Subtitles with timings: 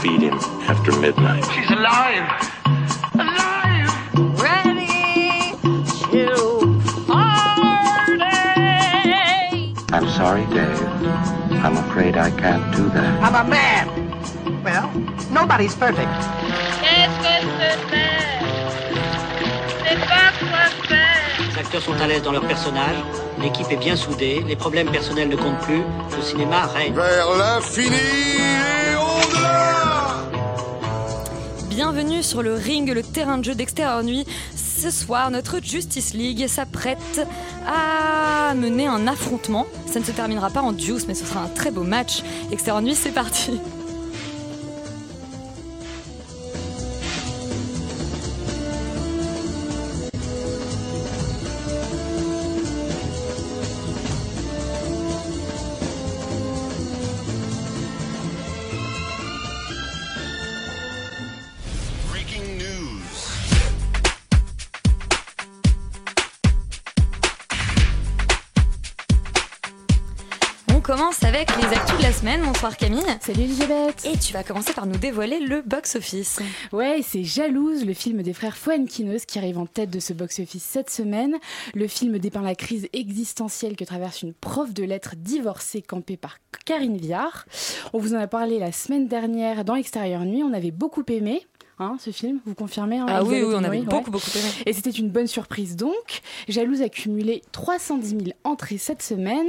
[0.00, 0.34] feed him
[0.68, 1.44] after midnight.
[1.52, 2.26] She's alive!
[3.14, 3.90] Alive!
[4.38, 5.54] Ready
[6.12, 6.26] to
[7.06, 8.22] party.
[9.92, 10.82] I'm sorry, Dave.
[11.64, 13.22] I'm afraid I can't do that.
[13.22, 13.86] I'm a man.
[14.62, 14.90] Well,
[15.30, 16.08] nobody's perfect.
[16.82, 17.34] Qu'est-ce que
[17.90, 18.06] c'est
[19.84, 21.06] C'est pas quoi faire.
[21.48, 22.96] Les acteurs sont à l'aise dans leur personnage,
[23.40, 25.82] l'équipe est bien soudée, les problèmes personnels ne comptent plus,
[26.14, 26.92] le cinéma règne.
[26.94, 28.75] Vers l'infini
[31.76, 34.24] Bienvenue sur le ring, le terrain de jeu d'Extérieur Nuit.
[34.56, 37.20] Ce soir, notre Justice League s'apprête
[37.66, 39.66] à mener un affrontement.
[39.84, 42.22] Ça ne se terminera pas en juice, mais ce sera un très beau match.
[42.50, 43.60] Extérieur Nuit, c'est parti.
[73.20, 76.40] Salut Elisabeth Et tu vas commencer par nous dévoiler le box-office.
[76.72, 80.64] Ouais, c'est Jalouse, le film des frères Fuenquinos qui arrive en tête de ce box-office
[80.64, 81.36] cette semaine.
[81.74, 86.38] Le film dépeint la crise existentielle que traverse une prof de lettres divorcée campée par
[86.64, 87.46] Karine Viard.
[87.92, 91.46] On vous en a parlé la semaine dernière dans Extérieur Nuit, on avait beaucoup aimé.
[91.78, 93.84] Hein, ce film, vous confirmez hein, Ah oui, oui, on avait ouais.
[93.84, 94.48] beaucoup, beaucoup aimé.
[94.66, 96.20] Et c'était une bonne surprise donc.
[96.48, 99.48] Jalouse a cumulé 310 000 entrées cette semaine.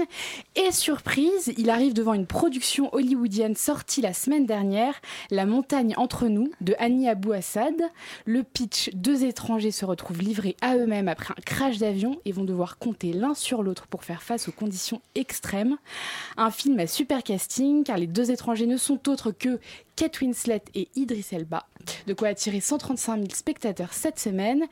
[0.56, 4.94] Et surprise, il arrive devant une production hollywoodienne sortie la semaine dernière,
[5.32, 7.76] La montagne entre nous, de Annie Abou Assad.
[8.26, 12.44] Le pitch, deux étrangers se retrouvent livrés à eux-mêmes après un crash d'avion et vont
[12.44, 15.78] devoir compter l'un sur l'autre pour faire face aux conditions extrêmes.
[16.38, 19.60] Un film à super casting, car les deux étrangers ne sont autres que
[19.98, 21.66] Kate Winslet et Idris Elba.
[22.06, 24.64] De quoi attirer 135 000 spectateurs cette semaine.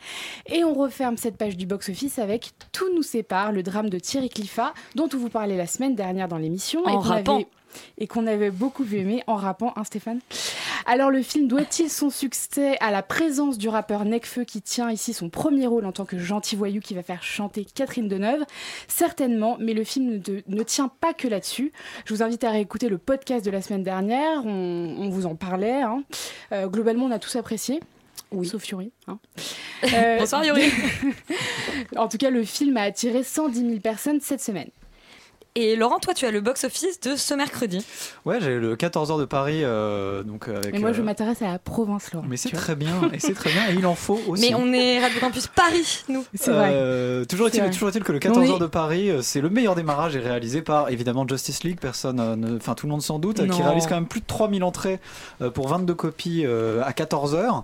[0.45, 4.29] Et on referme cette page du box-office avec Tout nous sépare, le drame de Thierry
[4.29, 6.83] Cliffat, dont on vous parlait la semaine dernière dans l'émission.
[6.85, 7.35] En et qu'on rappant.
[7.37, 7.47] avait-
[7.97, 10.19] Et qu'on avait beaucoup aimé en rappant, hein Stéphane
[10.85, 15.13] Alors le film doit-il son succès à la présence du rappeur Necfeu qui tient ici
[15.13, 18.43] son premier rôle en tant que gentil voyou qui va faire chanter Catherine Deneuve?
[18.87, 21.71] Certainement, mais le film ne, ne tient pas que là-dessus.
[22.05, 25.35] Je vous invite à réécouter le podcast de la semaine dernière, on, on vous en
[25.35, 25.81] parlait.
[25.81, 26.03] hein.
[26.51, 27.79] Euh, globalement, on a tous apprécié.
[28.31, 28.47] Oui.
[28.47, 28.91] Sauf Yuri.
[29.07, 29.19] hein.
[29.93, 30.71] Euh, Bonsoir Yuri.
[31.97, 34.69] en tout cas, le film a attiré 110 000 personnes cette semaine.
[35.57, 37.85] Et Laurent, toi, tu as le box-office de ce mercredi.
[38.25, 40.75] Ouais, j'ai le 14h de Paris, euh, donc avec.
[40.75, 42.25] Et moi, je euh, m'intéresse à la Provence, Laurent.
[42.29, 44.49] Mais c'est très bien, et c'est très bien, et il en faut aussi.
[44.49, 46.25] Mais on est Radio Campus Paris, nous.
[46.33, 46.71] C'est vrai.
[46.73, 49.75] Euh, toujours est-il que le On 14 est- heures de Paris, euh, c'est le meilleur
[49.75, 53.19] démarrage et réalisé par évidemment Justice League, personne, euh, ne- enfin tout le monde sans
[53.19, 54.99] doute, qui réalise quand même plus de 3000 entrées
[55.41, 57.63] euh, pour 22 copies euh, à 14 heures.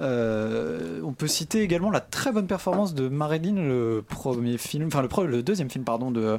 [0.00, 5.02] Euh, on peut citer également la très bonne performance de Marilyn, le premier film, enfin
[5.24, 6.38] le, deuxième film pardon de,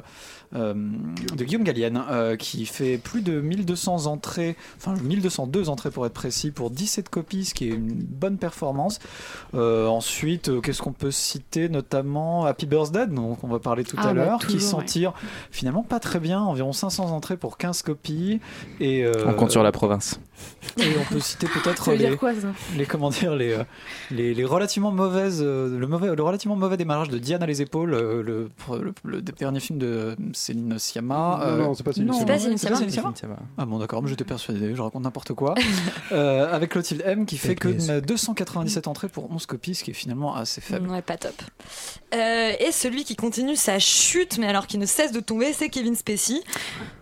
[0.54, 0.74] euh,
[1.36, 6.12] de Guillaume Gallienne, euh, qui fait plus de 1200 entrées, enfin 1202 entrées pour être
[6.12, 9.00] précis, pour 17 copies, ce qui est une bonne performance.
[9.54, 13.96] Euh, ensuite, euh, qu'est-ce qu'on peut citer Notamment Happy Birthday, dont on va parler tout
[13.98, 14.84] Ah à bah, l'heure, qui s'en ouais.
[14.84, 15.12] tire
[15.50, 18.40] finalement pas très bien, environ 500 entrées pour 15 copies.
[18.80, 20.20] Et, euh, On compte sur la province.
[20.78, 22.48] et on peut citer peut-être les, dire quoi, ça?
[22.76, 23.64] les comment dire les, euh,
[24.10, 27.62] les, les relativement mauvaises euh, le mauvais le relativement mauvais démarrage de Diane à les
[27.62, 28.50] épaules euh, le,
[28.80, 32.32] le, le dernier film de Céline Sciamma euh, non, c'est pas Céline non, C'est Sciamma.
[32.34, 35.02] pas Céline c'est pas Sciamma Céline Sciamma ah bon d'accord mais j'étais persuadé je raconte
[35.02, 35.54] n'importe quoi
[36.12, 38.02] Euh, avec Clotilde M qui fait que TPS.
[38.06, 41.34] 297 entrées pour 11 copies ce qui est finalement assez faible Ouais, pas top.
[42.14, 45.68] Euh, et celui qui continue sa chute, mais alors qui ne cesse de tomber, c'est
[45.68, 46.40] Kevin Spacey.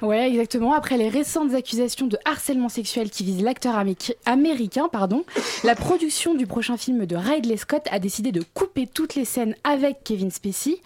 [0.02, 0.72] Ouais, exactement.
[0.72, 5.24] Après les récentes accusations de harcèlement sexuel qui visent l'acteur améri- américain, pardon,
[5.62, 9.54] la production du prochain film de Ridley Scott a décidé de couper toutes les scènes
[9.64, 10.80] avec Kevin Spacey.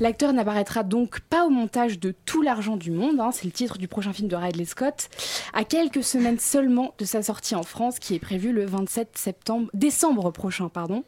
[0.00, 3.78] L'acteur n'apparaîtra donc pas au montage de tout l'argent du monde, hein, c'est le titre
[3.78, 5.08] du prochain film de Ridley Scott,
[5.54, 9.70] à quelques semaines seulement de sa sortie en France, qui est prévue le 27 septembre,
[9.74, 11.04] décembre prochain, pardon.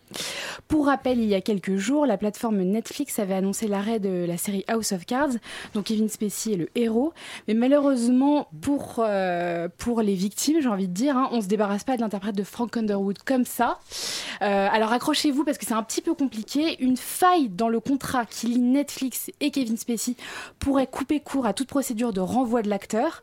[0.68, 4.36] Pour rappel, il y a quelques jours, la plateforme Netflix avait annoncé l'arrêt de la
[4.36, 5.34] série House of Cards,
[5.74, 7.12] dont Kevin Spacey est le héros.
[7.46, 11.84] Mais malheureusement, pour, euh, pour les victimes, j'ai envie de dire, hein, on se débarrasse
[11.84, 13.78] pas de l'interprète de Frank Underwood comme ça.
[14.43, 16.76] Euh, alors accrochez-vous parce que c'est un petit peu compliqué.
[16.82, 20.14] Une faille dans le contrat qui lie Netflix et Kevin Spacey
[20.58, 23.23] pourrait couper court à toute procédure de renvoi de l'acteur.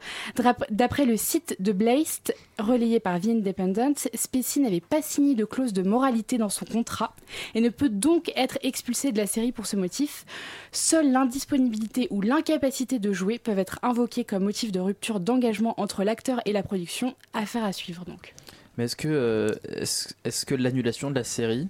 [0.70, 5.74] D'après le site de Blast, relayé par The Independent, Spacey n'avait pas signé de clause
[5.74, 7.16] de moralité dans son contrat
[7.54, 10.26] et ne peut donc être expulsé de la série pour ce motif.
[10.72, 16.04] Seule l'indisponibilité ou l'incapacité de jouer peuvent être invoqués comme motif de rupture d'engagement entre
[16.04, 17.16] l'acteur et la production.
[17.34, 18.34] Affaire à suivre donc.
[18.78, 21.68] Mais est-ce que, euh, est-ce, est-ce que l'annulation de la série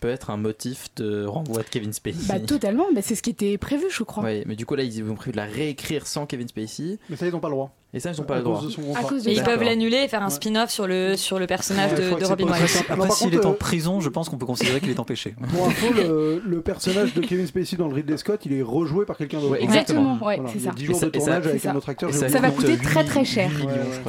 [0.00, 3.30] peut être un motif de renvoi de Kevin Spacey Bah totalement, bah, c'est ce qui
[3.30, 4.22] était prévu je crois.
[4.22, 6.98] Ouais, mais du coup là ils ont prévu de la réécrire sans Kevin Spacey.
[7.10, 7.74] Mais ça ils n'ont pas le droit.
[7.94, 8.62] Et ça ils n'ont pas le droit.
[8.96, 11.92] À cause de ils peuvent l'annuler et faire un spin-off sur le, sur le personnage
[11.92, 12.76] Ouais, de, Robin Williams.
[12.86, 15.34] Après, par s'il est en prison, je pense qu'on peut considérer qu'il est empêché.
[15.54, 19.06] Pour info, le, le personnage de Kevin Spacey dans le Ridley Scott, il est rejoué
[19.06, 19.52] par quelqu'un d'autre.
[19.52, 20.70] Ouais, Exactement, ouais, Voilà, c'est ça.
[20.72, 22.12] 10 jours ça- de ça- tournage avec un autre acteur.
[22.12, 23.50] Ça, Ça va coûter coûte très, 8 très cher.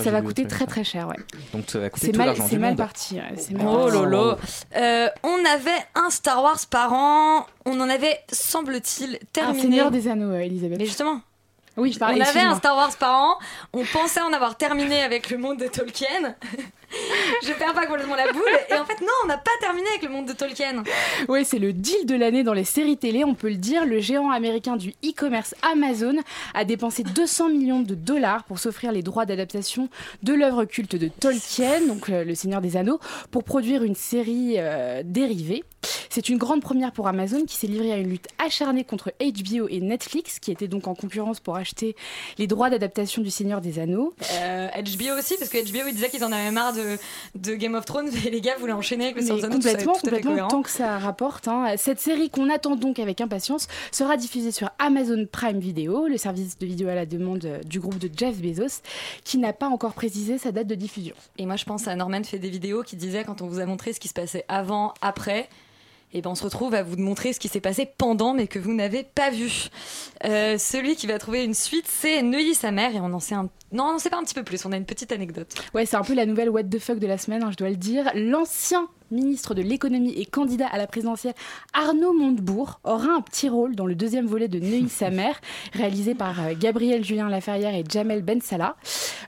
[0.03, 1.15] Ça va coûter très très cher, ouais.
[1.53, 3.17] Donc ça va coûter tout l'argent c'est mal parti.
[3.65, 4.33] Oh lolo.
[4.75, 7.45] Euh, on avait un Star Wars par an.
[7.65, 9.61] On en avait, semble-t-il, Un terminé.
[9.61, 10.79] Seigneur des Anneaux, euh, Elisabeth.
[10.79, 11.21] Mais justement,
[11.79, 12.55] Oui, je on avait un.
[12.55, 13.37] Star Wars par an.
[13.73, 16.35] On pensait en avoir terminé avec le monde de Tolkien.
[17.43, 18.41] Je perds pas complètement la boule.
[18.69, 20.83] Et en fait, non, on n'a pas terminé avec le monde de Tolkien.
[21.27, 23.85] Oui, c'est le deal de l'année dans les séries télé, on peut le dire.
[23.85, 26.15] Le géant américain du e-commerce Amazon
[26.53, 29.89] a dépensé 200 millions de dollars pour s'offrir les droits d'adaptation
[30.23, 32.99] de l'œuvre culte de Tolkien, donc euh, Le Seigneur des Anneaux,
[33.29, 35.63] pour produire une série euh, dérivée.
[36.09, 39.67] C'est une grande première pour Amazon qui s'est livré à une lutte acharnée contre HBO
[39.69, 41.95] et Netflix, qui étaient donc en concurrence pour acheter
[42.37, 44.13] les droits d'adaptation du Seigneur des Anneaux.
[44.33, 46.97] Euh, HBO aussi, parce que HBO ils disaient qu'ils en avaient marre de,
[47.35, 49.61] de Game of Thrones, mais les gars voulaient enchaîner avec le Seigneur des Anneaux, tout
[49.61, 51.47] ça est complètement, tout complètement, tant que ça rapporte.
[51.47, 51.75] hein.
[51.77, 56.57] Cette série qu'on attend donc avec impatience sera diffusée sur Amazon Prime Video, le service
[56.57, 58.81] de vidéo à la demande euh, du groupe de Jeff Bezos,
[59.23, 61.15] qui n'a pas encore précisé sa date de diffusion.
[61.37, 63.65] Et moi, je pense à Norman fait des vidéos qui disait quand on vous a
[63.65, 65.47] montré ce qui se passait avant, après.
[66.11, 68.57] Et ben on se retrouve à vous montrer ce qui s'est passé pendant, mais que
[68.57, 69.69] vous n'avez pas vu.
[70.25, 73.35] Euh, celui qui va trouver une suite, c'est Neuilly sa mère, et on en sait
[73.35, 73.49] un.
[73.71, 74.65] Non, on n'en sait pas un petit peu plus.
[74.65, 75.53] On a une petite anecdote.
[75.75, 77.69] Ouais, c'est un peu la nouvelle what the fuck de la semaine, hein, je dois
[77.69, 78.09] le dire.
[78.15, 81.33] L'ancien ministre de l'économie et candidat à la présidentielle
[81.73, 85.39] Arnaud Montebourg aura un petit rôle dans le deuxième volet de Neuilly sa mère,
[85.73, 88.75] réalisé par euh, Gabriel Julien Laferrière et Jamel Ben Salah.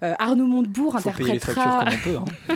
[0.04, 2.18] Euh, Arnaud Montebourg interprétera peut.
[2.18, 2.56] hein.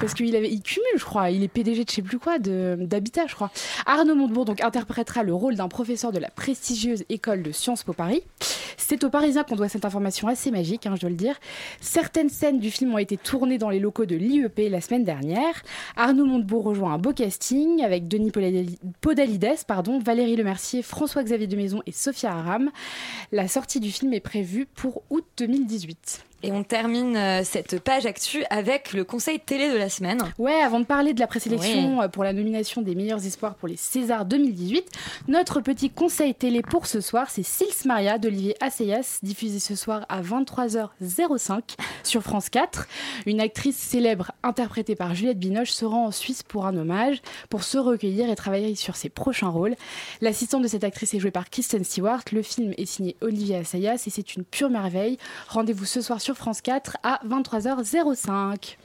[0.00, 2.38] parce qu'il avait, il cumule, je crois, il est PDG de je sais plus quoi,
[2.38, 3.50] de- d'Habitat, je crois.
[3.86, 7.92] Arnaud Montebourg donc interprétera le rôle d'un professeur de la prestigieuse école de Sciences Po
[7.92, 8.22] Paris.
[8.76, 11.36] C'est aux Parisiens qu'on doit cette information assez magique, hein, je dois le dire.
[11.80, 15.62] Certaines scènes du film ont été tournées dans les locaux de l'IEP la semaine dernière.
[16.00, 21.56] Arnaud Montebourg rejoint un beau casting avec Denis Podali- Podalides, pardon, Valérie Lemercier, François-Xavier de
[21.56, 22.70] Maison et Sophia Aram.
[23.32, 26.24] La sortie du film est prévue pour août 2018.
[26.42, 30.20] Et on termine euh, cette page actu avec le conseil télé de la semaine.
[30.38, 33.68] Ouais, avant de parler de la présélection euh, pour la nomination des meilleurs espoirs pour
[33.68, 34.90] les Césars 2018,
[35.28, 40.06] notre petit conseil télé pour ce soir, c'est Sils Maria d'Olivier Assayas, diffusé ce soir
[40.08, 41.60] à 23h05
[42.04, 42.86] sur France 4.
[43.26, 47.20] Une actrice célèbre interprétée par Juliette Binoche se rend en Suisse pour un hommage,
[47.50, 49.76] pour se recueillir et travailler sur ses prochains rôles.
[50.22, 52.22] L'assistante de cette actrice est jouée par Kristen Stewart.
[52.32, 55.18] Le film est signé Olivier Assayas et c'est une pure merveille.
[55.48, 58.76] Rendez-vous ce soir sur France 4 à 23h05.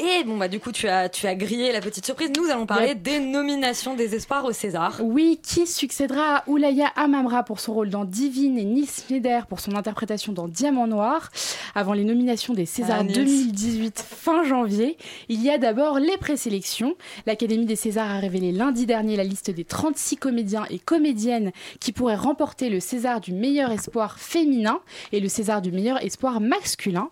[0.00, 2.30] Et bon, bah, du coup, tu as, tu as grillé la petite surprise.
[2.36, 3.02] Nous allons parler Yep.
[3.02, 5.00] des nominations des espoirs au César.
[5.02, 9.58] Oui, qui succédera à Oulaya Amamra pour son rôle dans Divine et Nils Schneider pour
[9.58, 11.30] son interprétation dans Diamant Noir
[11.74, 13.14] Avant les nominations des Césars Ah, Nils.
[13.14, 14.96] 2018 fin janvier,
[15.28, 16.94] il y a d'abord les présélections.
[17.26, 21.50] L'Académie des Césars a révélé lundi dernier la liste des 36 comédiens et comédiennes
[21.80, 24.78] qui pourraient remporter le César du meilleur espoir féminin
[25.10, 27.10] et le César du meilleur espoir masculin.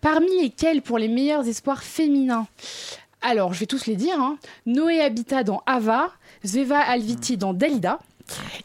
[0.00, 1.93] Parmi lesquels pour les meilleurs espoirs féminins
[3.26, 4.20] alors, je vais tous les dire.
[4.20, 4.36] hein.
[4.66, 6.10] Noé Habitat dans Ava,
[6.44, 7.98] Zveva Alviti dans Dalida,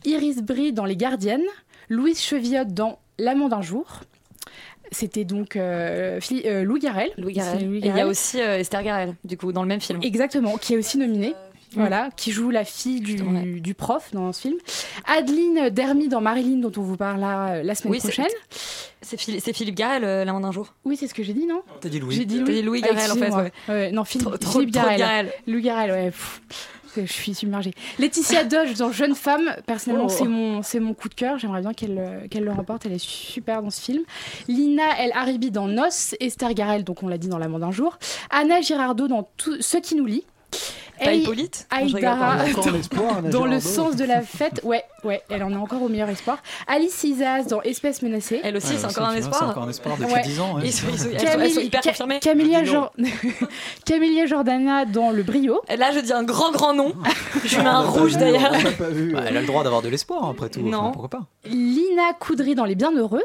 [0.04, 1.46] Iris Brie dans Les Gardiennes,
[1.88, 4.02] Louise Chevillotte dans L'amant d'un jour.
[4.92, 7.12] C'était donc euh, euh, Louis Garrel.
[7.18, 7.66] Louis Garrel.
[7.66, 8.08] Louis Et il y a Garrel.
[8.08, 10.00] aussi euh, Esther Garel, du coup, dans le même film.
[10.02, 11.36] Exactement, qui est aussi nominée.
[11.76, 13.60] Voilà, qui joue la fille du, Justement, ouais.
[13.60, 14.58] du prof dans ce film.
[15.06, 18.26] Adeline Dermy dans Marilyn, dont on vous parlera euh, la semaine Oui, prochaine.
[19.02, 20.74] C'est Phil- c'est Philippe Garel, euh, l'un d'un jour.
[20.86, 21.62] Oui, c'est ce que j'ai dit, non?
[21.80, 22.16] T'as dit Louis.
[22.16, 22.54] J'ai dit T'as Louis.
[22.56, 23.44] dit Louis Ah, Garrel, en fait, excusez-moi.
[23.44, 23.74] ouais.
[23.74, 24.76] Ouais, non, Philippe, Trop- trop- Philippe.
[25.48, 26.06] Louis Garrel, ouais.
[26.12, 26.42] pff,
[26.98, 27.74] je suis submergée.
[28.00, 30.16] Laetitia Dodge dans Jeune femme, personnellement, Oh.
[30.18, 31.38] c'est mon, c'est mon coup de cœur.
[31.38, 32.88] J'aimerais bien qu'elle euh, qu'elle le remporte.
[32.88, 34.02] Elle est super dans ce film.
[34.48, 35.84] Lina El Haribi dans Nos.
[36.20, 38.00] Esther Garel, donc on l'a dit dans L'amant d'un jour.
[38.32, 40.24] Anna Girardot dans tout, Ce qui nous lie.
[41.08, 42.38] Aï- Hippolyte Aïdara,
[43.32, 44.62] dans le sens de la fête.
[44.64, 46.38] Ouais, ouais, elle en est encore au meilleur espoir.
[46.68, 48.40] Alice Isaz dans Espèce menacée.
[48.44, 49.40] Elle aussi, Ouais, c'est encore un espoir.
[49.40, 50.22] C'est encore un espoir depuis Ouais.
[50.22, 50.56] 10 ans.
[50.56, 50.62] ouais.
[50.66, 52.20] Ils sont, ils sont- elles sont- hyper confirmées.
[54.28, 55.62] Jordana dans Le Brio.
[55.70, 56.94] Et Là, je dis un grand, grand nom.
[57.46, 58.52] Je mets un pas rouge d'ailleurs.
[58.80, 60.62] Bah, elle a le droit d'avoir de l'espoir après tout.
[60.62, 60.78] Non.
[60.80, 63.24] enfin, pourquoi pas Lina Coudry dans Les Bienheureux.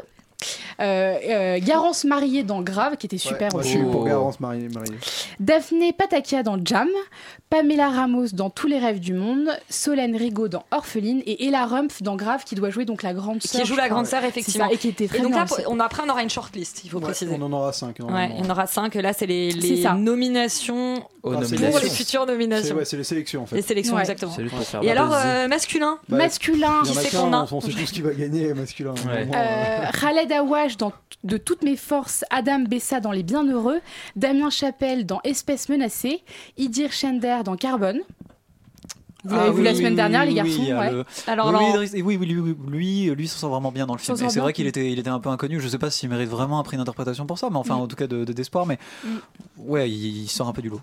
[0.79, 3.77] Euh, euh, Garance Mariée dans Grave, qui était super Moi, je aussi.
[3.77, 4.05] suis pour Oh.
[4.05, 4.67] Garance mariée.
[4.69, 4.93] mariée.
[5.39, 6.87] Daphné Patakia dans Jam,
[7.49, 12.01] Pamela Ramos dans Tous les rêves du monde, Solène Rigaud dans Orpheline et Ella Rumpf
[12.01, 13.61] dans Grave qui doit jouer donc la grande sœur.
[13.61, 14.67] Qui joue je la grande sœur, C'est effectivement.
[14.67, 15.61] ça, et qui était très Et donc bien là, aussi.
[15.67, 17.35] on, après, on aura une shortlist, il faut Ouais, préciser.
[17.39, 17.97] on en aura 5.
[17.99, 18.95] Ouais, il y en aura cinq.
[18.95, 21.79] Là, c'est les, les nominations Aux Ah, pour nominations.
[21.81, 22.75] les futures C'est nominations.
[22.75, 23.55] ouais, c'est les sélections en fait.
[23.55, 24.01] Les sélections, Ouais.
[24.01, 24.35] exactement.
[24.83, 25.97] Et alors, euh, masculin?
[26.09, 28.93] Bah, Masculin, qui c'est qu'on a on sait tous qui va gagner masculin.
[29.07, 29.27] Ouais.
[29.33, 30.91] Euh, Khaled Awash dans
[31.23, 33.79] De toutes mes forces, Adam Bessa dans Les Bienheureux,
[34.15, 36.21] Damien Chapelle dans Espèce menacée,
[36.57, 37.99] Idir Schender dans Carbone.
[39.27, 40.91] Vous l'avez Ah vu oui, la semaine oui, dernière, oui, les garçons ouais.
[40.91, 41.51] le- Alors,
[42.03, 44.15] oui, oui, lui, lui, lui s'en sort vraiment bien dans le film.
[44.15, 45.59] C'est vrai qu'il était, il était un peu inconnu.
[45.59, 47.81] Je sais pas s'il mérite vraiment un prix d'interprétation pour ça, mais enfin, Mm.
[47.81, 48.67] en tout cas, de, de- d'espoir.
[48.67, 49.09] Mais Mm.
[49.57, 50.81] ouais, il, il sort un peu du lot.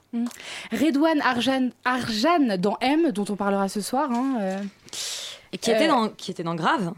[0.72, 4.10] Redouane Arjan, Arjan dans M, dont on parlera ce soir.
[4.10, 4.58] hein, euh.
[5.52, 6.92] Et qui était Euh, dans, qui était dans Grave.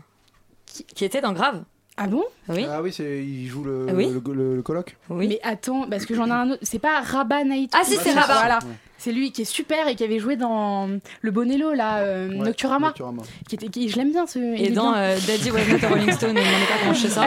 [0.64, 1.62] Qui, qui était dans Grave.
[1.96, 2.24] Ah bon?
[2.48, 2.66] Oui.
[2.68, 4.06] Ah oui, c'est il joue le, Oui.
[4.12, 4.96] le, le- le colloque.
[5.10, 5.28] Oui.
[5.28, 6.58] Mais attends, parce que j'en ai un autre.
[6.62, 7.72] C'est pas Rabat Naït.
[7.74, 8.34] Ah, si, c'est Rabat.
[8.34, 8.58] Voilà.
[9.04, 10.88] C'est lui qui est super et qui avait joué dans
[11.20, 12.87] Le Bonello, là, euh, Ouais, Nocturama.
[12.87, 13.23] Nocturama.
[13.46, 14.38] Qui était, qui- je l'aime bien ce.
[14.38, 14.99] Et est dans bien.
[15.00, 17.26] euh, Daddy Was Not a Rolling Stone, ne me demandez pas comment je fais ça.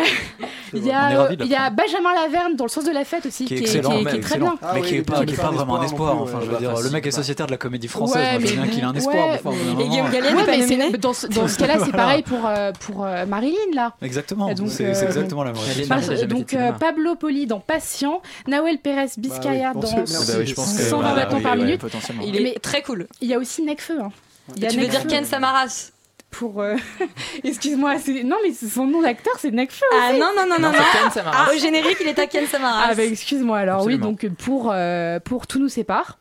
[0.74, 1.55] Il y On est a, euh, il y.
[1.69, 4.05] Benjamin Laverne dans Le sens de la fête aussi, Qui est qui, excellent, qui est-
[4.10, 4.55] qui est très bien.
[4.62, 6.15] Ah mais oui, qui est mais pas, est est pas pas vraiment un espoir.
[6.15, 8.15] non Enfin, je veux dire, le mec est sociétaire de la comédie française.
[8.17, 9.36] Ouais, moi, je veux mais bien qu'il a un espoir.
[9.36, 10.10] Et Guillaume.
[10.12, 10.36] Gallienne
[10.79, 13.93] n'est mais dans ce, dans ce cas-là, c'est pareil pour, euh, pour euh, Marilyn, là.
[14.01, 14.51] Exactement.
[14.55, 16.55] Donc, c'est euh, exactement la même est donc.
[16.79, 20.31] Pablo Poli dans Patient, Nawel Pérez Biscayar Bah dans pour ce- merci.
[20.31, 21.66] Bah oui, je pense que- 120 voilà, bâtons oui, par minute.
[21.77, 22.24] Potentiellement.
[22.25, 23.07] Il est Mais- très cool.
[23.21, 24.00] Il y a aussi Nekfeu.
[24.01, 24.12] Hein.
[24.55, 25.91] Il y a Tu veux dire Ken Samaras
[26.31, 26.62] pour.
[26.62, 26.75] euh,
[27.43, 29.86] Excuse-moi, c'est- non mais c'est- son nom d'acteur c'est Nekfeu.
[29.93, 30.77] Ah non, non, non, non, non.
[31.12, 31.24] Ken.
[31.53, 32.88] Au générique, il est à Ken Samaras.
[32.91, 34.07] Ah bah excuse-moi alors Absolument.
[34.07, 36.17] oui donc pour euh, pour tout nous sépare.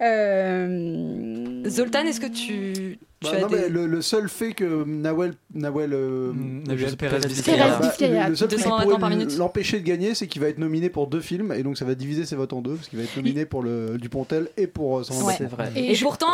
[0.00, 1.62] Euh...
[1.68, 3.56] Zoltan, est-ce que tu Bah as non, des...
[3.56, 7.68] mais le, le seul fait que Nawel, Nawel, euh, Mm, sais Pérez pas- Vizcaya.
[7.68, 8.24] Bah, Vizcaya.
[8.24, 9.36] le- le seul truc 220 qui bâtons pourrait par minute.
[9.38, 11.94] l'empêcher de gagner, c'est qu'il va être nominé pour deux films et donc ça va
[11.94, 14.98] diviser ses votes en deux parce qu'il va être nominé pour le Dupontel et pour
[14.98, 15.34] euh, 120 Ouais.
[15.38, 15.72] C'est vrai.
[15.74, 16.26] Et, je- pourtant.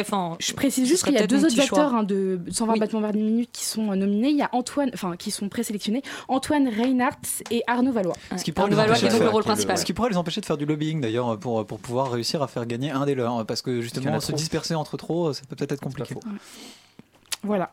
[0.00, 2.78] Enfin, Je précise juste qu'il y a deux autres acteurs hein, de 120 Oui.
[2.80, 4.28] battements par minute qui sont euh, nominés.
[4.30, 7.16] Il y a Antoine, enfin qui sont présélectionnés, Antoine Reinhardt
[7.50, 8.12] et Arnaud Valois.
[8.36, 9.78] Ce qui Arnaud pourrait les Valois qui empêcher est de donc le faire- rôle principal.
[9.78, 12.46] Ce qui pourrait les empêcher de faire du lobbying d'ailleurs pour, pour pouvoir réussir à
[12.48, 13.46] faire gagner un des leurs.
[13.46, 16.09] Parce que justement, se disperser entre trop, ça peut peut-être être compliqué.
[17.42, 17.72] Voilà.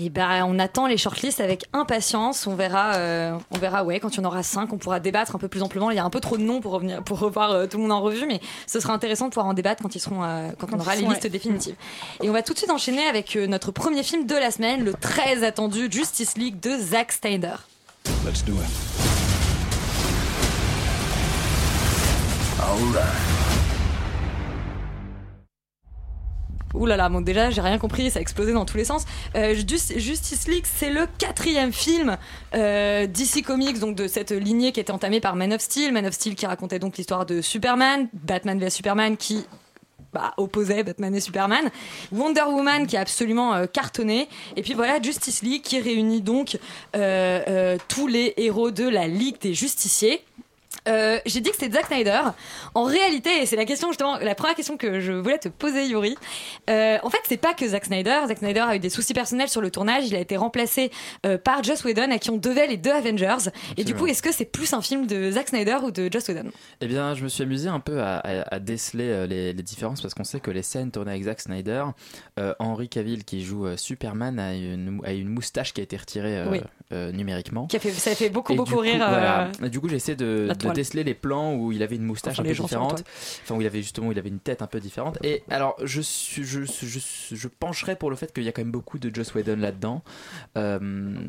[0.00, 2.46] Et ben, on attend les shortlists avec impatience.
[2.46, 5.34] On verra, euh, on verra, ouais, quand il y en aura cinq, on pourra débattre
[5.34, 5.90] un peu plus amplement.
[5.90, 7.82] Il y a un peu trop de noms pour revenir, pour revoir euh, tout le
[7.82, 10.50] monde en revue, mais ce sera intéressant de pouvoir en débattre quand ils seront, euh,
[10.56, 11.74] quand, Quand on aura les listes définitives.
[12.22, 14.84] Et on va tout de suite enchaîner avec euh, notre premier film de la semaine,
[14.84, 17.56] le très attendu Justice League de Zack Snyder.
[18.24, 18.68] Let's do it.
[26.74, 29.04] Ouh là là, déjà j'ai rien compris, ça a explosé dans tous les sens.
[29.36, 32.16] Euh, Just- Justice League, c'est le quatrième film
[32.54, 35.92] euh, DC Comics, donc de cette lignée qui était entamée par Man of Steel.
[35.92, 39.46] Man of Steel qui racontait donc l'histoire de Superman, Batman vs Superman qui
[40.12, 41.70] bah, opposait Batman et Superman,
[42.12, 46.58] Wonder Woman qui a absolument euh, cartonné, et puis voilà Justice League qui réunit donc
[46.96, 50.22] euh, tous les héros de la Ligue des Justiciers.
[50.86, 52.20] Euh, j'ai dit que c'était Zack Snyder.
[52.74, 55.86] En réalité, et c'est la question justement, la première question que je voulais te poser,
[55.86, 56.16] Yuri.
[56.70, 58.20] Euh, en fait, c'est pas que Zack Snyder.
[58.28, 60.06] Zack Snyder a eu des soucis personnels sur le tournage.
[60.08, 60.90] Il a été remplacé
[61.26, 63.50] euh, par Joss Whedon, à qui on devait les deux Avengers.
[63.76, 66.28] Et du coup, est-ce que c'est plus un film de Zack Snyder ou de Joss
[66.28, 66.50] Whedon?
[66.80, 70.00] Eh bien, je me suis amusé un peu à, à- à déceler les, les différences
[70.00, 71.84] parce qu'on sait que les scènes tournées avec Zack Snyder,
[72.58, 76.60] Henry Cavill qui joue Superman a une, a une moustache qui a été retirée Oui.
[77.12, 77.66] numériquement.
[77.66, 78.96] Qui a fait, ça a fait beaucoup Et beaucoup du rire.
[79.08, 79.50] voilà.
[79.68, 80.76] Du coup, j'ai essayé de, toile.
[80.76, 83.04] déceler les plans où il avait une moustache Enfin, un peu différente.
[83.42, 85.18] Enfin, où il avait justement, où il avait une tête un peu différente.
[85.22, 86.64] Et alors, je, je, je,
[87.34, 90.02] je pencherais pour le fait qu'il y a quand même beaucoup de Joss Whedon là-dedans.
[90.56, 90.78] Euh,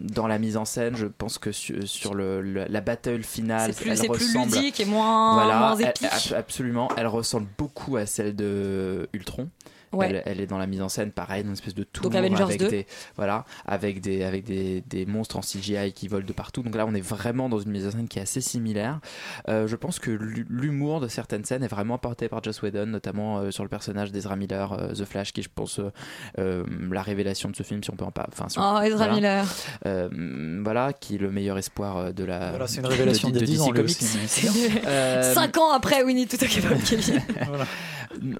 [0.03, 3.73] dans la mise en scène, je pense que sur, sur le, le- la battle finale,
[3.73, 6.05] C'est plus, elle ludique et moins, Voilà, moins épique.
[6.11, 6.89] ab- absolument.
[6.97, 9.49] Elle ressemble beaucoup à celle de Ultron.
[9.91, 10.07] Ouais.
[10.09, 12.15] Elle, elle est dans la mise en scène, pareil, dans une espèce de tour Donc
[12.15, 12.69] Avengers avec 2.
[12.69, 16.61] des voilà, avec des avec des, des monstres en CGI qui volent de partout.
[16.63, 18.99] Donc là, on est vraiment dans une mise en scène qui est assez similaire.
[19.47, 22.85] Euh, je pense que l'hu- l'humour de certaines scènes est vraiment apporté par Joss Whedon,
[22.87, 25.91] notamment euh, sur le personnage d'Ezra Miller, euh, The Flash, qui je pense euh,
[26.37, 28.27] euh, la révélation de ce film, si on peut en pas.
[28.31, 29.13] Enfin, si on- Oh, Ezra voilà.
[29.15, 29.45] Miller.
[29.85, 32.49] Euh, voilà, qui est le meilleur espoir euh, de la.
[32.51, 33.85] Voilà, c'est une révélation de, a de 10 DC ans, Comics.
[33.85, 37.21] aussi, mais c'est Euh, Cinq ans après We Need to Talk About Kevin.
[37.47, 37.65] Voilà.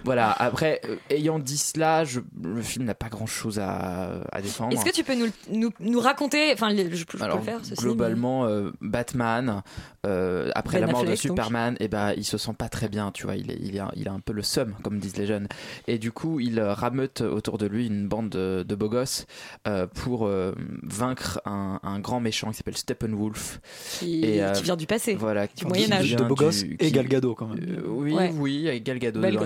[0.03, 0.31] Voilà.
[0.31, 4.73] Après, euh, ayant dit cela, je- le film n'a pas grand-chose à, à défendre.
[4.73, 7.59] Est-ce que tu peux nous, nous, nous raconter, enfin, je, je peux Alors, le faire,
[7.63, 9.61] ceci, globalement, euh, Batman,
[10.05, 11.37] euh, après Ben la mort de Affleck, donc.
[11.37, 13.35] Superman, eh ben, il se sent pas très bien, tu vois.
[13.35, 15.47] Il, est, il, est un, il a un peu le seum, comme disent les jeunes.
[15.87, 19.25] Et du coup, il rameute autour de lui une bande de, de beaux gosses
[19.67, 23.59] euh, pour euh, vaincre un, un grand méchant qui s'appelle Steppenwolf.
[23.99, 24.21] Qui-
[24.55, 26.05] qui vient du passé, Voilà, du Moyen Âge.
[26.05, 27.59] vient De beaux gosses et qui- Gal Gadot, quand même.
[27.63, 28.33] euh, oui, Ouais.
[28.37, 29.37] oui, avec Gal Gadot Belle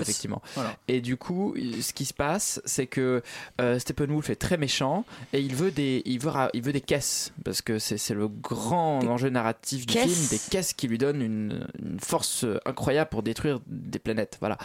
[0.54, 0.76] Voilà.
[0.88, 3.22] Et du coup, ce qui se passe, c'est que
[3.60, 7.32] euh, Steppenwolf est très méchant et il veut des, il veut, il veut des caisses
[7.44, 11.22] parce que c'est le grand enjeu narratif du caisses film, des caisses qui lui donnent
[11.22, 14.36] une, une force euh, incroyable pour détruire des planètes.
[14.40, 14.58] Voilà.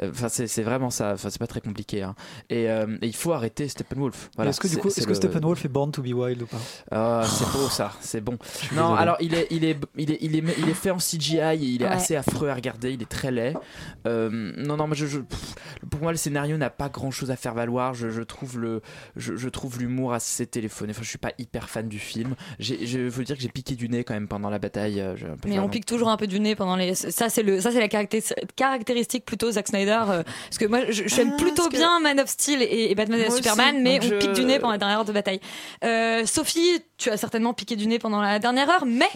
[0.00, 1.12] Euh, Enfin, c'est vraiment ça.
[1.14, 2.02] Enfin, c'est pas très compliqué.
[2.02, 2.14] hein.
[2.50, 4.30] Et, euh, et il faut arrêter Steppenwolf.
[4.36, 4.50] Voilà.
[4.50, 6.58] est-ce que du coup, est-ce que le- Steppenwolf est Born to be Wild ou pas?
[6.90, 8.32] Ah, c'est beau ça, c'est bon.
[8.72, 8.98] Non, désolé.
[9.02, 11.54] alors il est, il est, il est, il est, il est fait en CGI et
[11.56, 11.90] il est Ouais.
[11.92, 12.92] assez affreux à regarder.
[12.92, 13.54] Il est très laid.
[14.06, 14.28] Euh,
[14.58, 15.54] non, non, mais je, je- pff,
[15.90, 17.94] pour moi le scénario n'a pas grand chose à faire valoir.
[17.94, 18.80] Je, je trouve le,
[19.16, 20.92] je, je trouve l'humour assez téléphoné.
[20.92, 22.34] Enfin, je suis pas hyper fan du film.
[22.58, 25.00] Je veux dire que j'ai piqué du nez quand même pendant la bataille.
[25.00, 26.94] euh, j'ai un peu Mais on pique toujours un peu du nez pendant les.
[26.94, 30.00] Ça, c'est le, ça, c'est la caractéris- caractéristique plutôt Zack Snyder.
[30.08, 32.94] euh, parce que moi, je- j'aime Ah, plutôt que- bien Man of Steel et, et
[32.94, 35.12] Batman aussi, Superman, mais donc on je- pique du nez pendant la dernière heure de
[35.12, 35.40] bataille.
[35.84, 39.08] Euh, Sophie, tu as certainement piqué du nez pendant la dernière heure, mais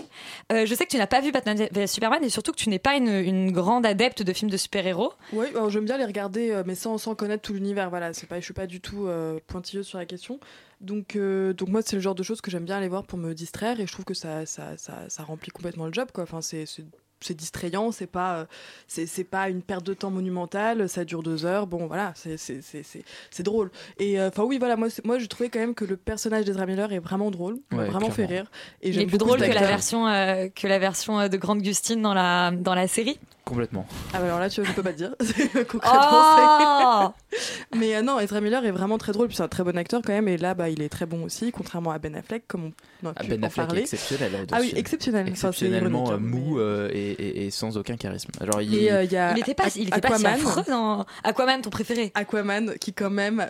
[0.52, 2.68] euh, je sais que tu n'as pas vu Batman vs Superman et surtout que tu
[2.68, 5.12] n'es pas une, une grande adepte de films de super-héros.
[5.33, 7.90] Oui, alors j'aime bien les regarder, euh, mais sans, sans connaître tout l'univers.
[7.90, 10.38] Voilà, c'est pas, je suis pas du tout euh, pointilleuse sur la question.
[10.80, 13.18] Donc, euh, donc moi, c'est le genre de choses que j'aime bien aller voir pour
[13.18, 16.08] me distraire, et je trouve que ça, ça, ça, ça remplit complètement le job.
[16.12, 16.25] Quoi.
[16.25, 16.84] Enfin, c'est, c'est,
[17.20, 18.44] c'est distrayant, c'est pas, euh,
[18.86, 20.86] c'est, c'est pas une perte de temps monumentale.
[20.86, 21.66] Ça dure deux heures.
[21.66, 23.70] Bon, voilà, c'est, c'est, c'est, c'est, c'est drôle.
[23.98, 26.66] Et euh, enfin, oui, voilà, moi, moi, je trouvais quand même que le personnage d'Ezra
[26.66, 28.50] Miller est vraiment drôle, m'a Ouais, vraiment fait rire.
[28.82, 31.62] Et Il est plus drôle que la version euh, que la version euh, de Grande
[31.62, 33.18] Gustine dans la dans la série.
[33.46, 33.86] Complètement.
[34.12, 35.14] Ah bah alors là, tu vois, je peux pas te dire.
[35.70, 37.38] Concrètement, Oh c'est-
[37.78, 40.02] Mais euh, non, Ezra Miller est vraiment très drôle, puis c'est un très bon acteur
[40.04, 42.72] quand même, et là, bah, il est très bon aussi, contrairement à Ben Affleck, comme
[43.04, 44.32] on a Ah, pu Ben en Affleck est exceptionnel.
[44.50, 45.28] Ah oui, exceptionnel.
[45.28, 48.30] Exceptionnellement euh, hein, mou euh, et, et- et sans aucun charisme.
[48.40, 50.64] Alors il, Et euh, il y a Il était pas, il était pas si affreux
[50.68, 52.10] dans Aquaman, ton préféré.
[52.16, 53.46] Aquaman qui quand même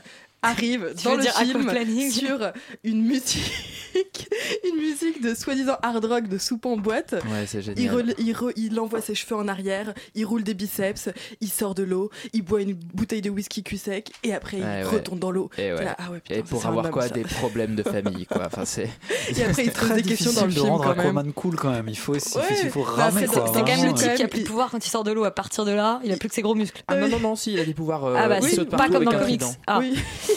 [0.47, 1.71] arrive Tu dans le dire film
[2.11, 2.53] sur
[2.85, 4.29] une musique,
[4.69, 7.13] une musique de soi-disant hard rock de soupe en boîte.
[7.13, 8.15] Ouais, c'est génial.
[8.19, 11.09] Il, il, re- il envoie ses cheveux en arrière, il roule des biceps,
[11.41, 14.63] il sort de l'eau, il boit une bouteille de whisky cul sec et après Ouais,
[14.81, 14.91] il ouais.
[14.91, 15.51] retourne dans l'eau.
[15.55, 15.85] Et, T'es ouais.
[15.85, 17.09] là, ah ouais, putain, et ça, pour avoir quoi ça.
[17.11, 18.43] des problèmes de famille quoi.
[18.47, 18.89] Enfin c'est.
[19.37, 21.01] Et après il se pose des questions dans le difficile de film rendre quand même.
[21.01, 21.89] Aquaman cool quand même.
[21.89, 23.51] Il faut, aussi- il faut Bah, ramer c'est- quoi.
[23.53, 25.25] C'est quand même le type qui a plus de pouvoir quand il sort de l'eau.
[25.25, 26.83] À partir de là, il a plus que ses gros muscles.
[26.89, 28.05] Ah non non non si il a des pouvoirs.
[28.05, 29.43] euh, Ah bah c'est pas comme dans le comics.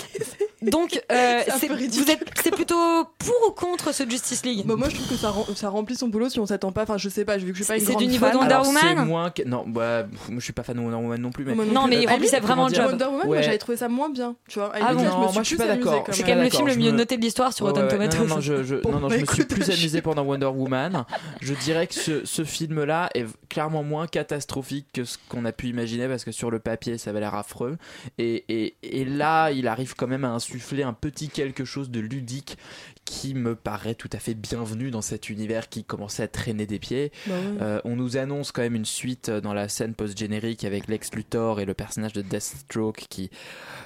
[0.61, 2.75] Donc euh, C'est êtes plutôt
[3.17, 5.95] pour ou contre ce Justice League Bah, moi je trouve que ça, rem- ça remplit
[5.95, 6.83] son boulot si on s'attend pas.
[6.83, 8.33] Enfin je sais pas, vu que je suis pas une C'est du niveau fan.
[8.35, 9.43] de Wonder Woman moins que...
[9.43, 11.55] non bah je suis pas fan de Wonder Woman non plus mais.
[11.55, 11.91] Moi Non, plus.
[11.95, 12.87] mais il remplissait vraiment le job.
[12.89, 13.41] Wonder Woman, Ouais.
[13.43, 14.35] j'avais trouvé ça moins bien.
[14.49, 16.03] Tu vois, Ah bon je Non, suis moi, je suis plus pas d'accord.
[16.07, 18.17] Je C'est quand même le film le je mieux noté de l'histoire sur Rotten Tomatoes.
[18.17, 21.05] non, non, je, je- je me suis plus je- amusé pendant Wonder Woman.
[21.41, 25.67] Je dirais que ce, ce film-là est clairement moins catastrophique que ce qu'on a pu
[25.67, 27.77] imaginer parce que sur le papier ça avait l'air affreux.
[28.17, 31.99] Et, et, et là, il arrive quand même à insuffler un petit quelque chose de
[31.99, 32.57] ludique
[33.05, 36.77] qui me paraît tout à fait bienvenu dans cet univers qui commençait à traîner des
[36.77, 37.11] pieds.
[37.25, 37.57] Bah ouais.
[37.61, 41.59] Euh, on nous annonce quand même une suite dans la scène post-générique avec Lex Luthor
[41.59, 43.31] et le personnage de Deathstroke qui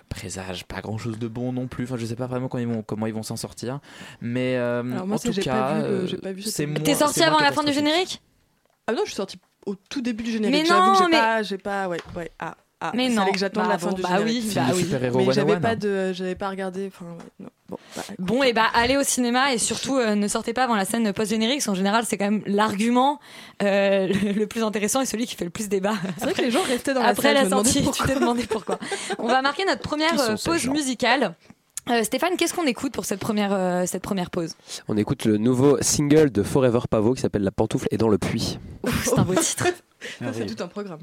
[0.10, 1.86] présage pas grand chose de bon non plus.
[1.86, 3.80] Enfin, je sais pas vraiment comment ils vont, comment ils vont s'en sortir.
[4.20, 6.08] Mais euh, moi, en tout cas, euh,
[6.46, 8.22] c'est T'es sorti avant la fin du générique?
[8.88, 10.56] Ah non, je suis sortie au tout début du générique.
[10.62, 12.32] Mais J'avoue que non, j'ai mais- pas, j'ai pas, ouais, ouais.
[12.40, 12.92] Ah, ah.
[12.96, 13.26] Mais non.
[13.32, 14.44] que j'attende Bah la fin bon, du bah générique.
[14.48, 15.26] oui, bah oui.
[15.28, 15.62] Mais j'avais 101.
[15.62, 16.88] pas de, j'avais pas regardé.
[16.94, 17.50] Enfin, ouais, non.
[17.70, 18.02] Bon, bah.
[18.20, 21.12] Bon, et bah allez au cinéma et surtout euh, ne sortez pas avant la scène
[21.14, 23.20] post-générique, parce qu'en général c'est quand même l'argument
[23.64, 25.94] euh, le, le plus intéressant et celui qui fait le plus débat.
[26.18, 27.36] C'est vrai que les gens restaient dans la Après salle.
[27.44, 28.06] la sortie, tu pourquoi.
[28.08, 28.80] t'es demandé pourquoi.
[29.18, 30.72] On va marquer notre première euh, pause gens?
[30.74, 31.34] musicale.
[31.90, 34.56] Euh, Stéphane, qu'est-ce qu'on écoute pour cette première, euh, cette première pause?
[34.88, 38.18] On écoute le nouveau single de Forever Pavo qui s'appelle La pantoufle est dans le
[38.18, 38.58] puits.
[39.04, 39.68] C'est un beau titre.
[40.20, 41.00] Ça, C'est tout un programme.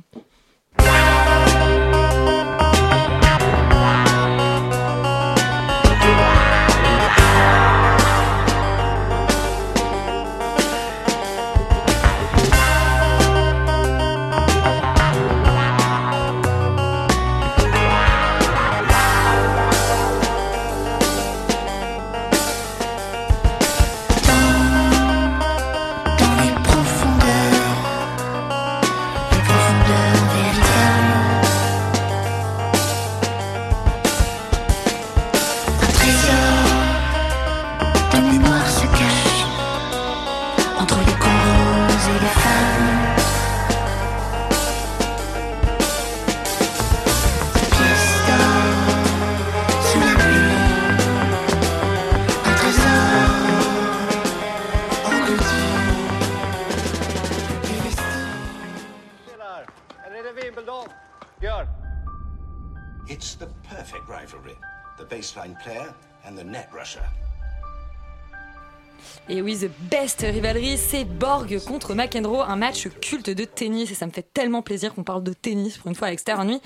[69.28, 73.90] Et oui, The Best Rivalry, c'est Borg contre McEnroe, un match culte de tennis.
[73.90, 76.44] Et ça me fait tellement plaisir qu'on parle de tennis pour une fois avec Star
[76.44, 76.61] Nuit.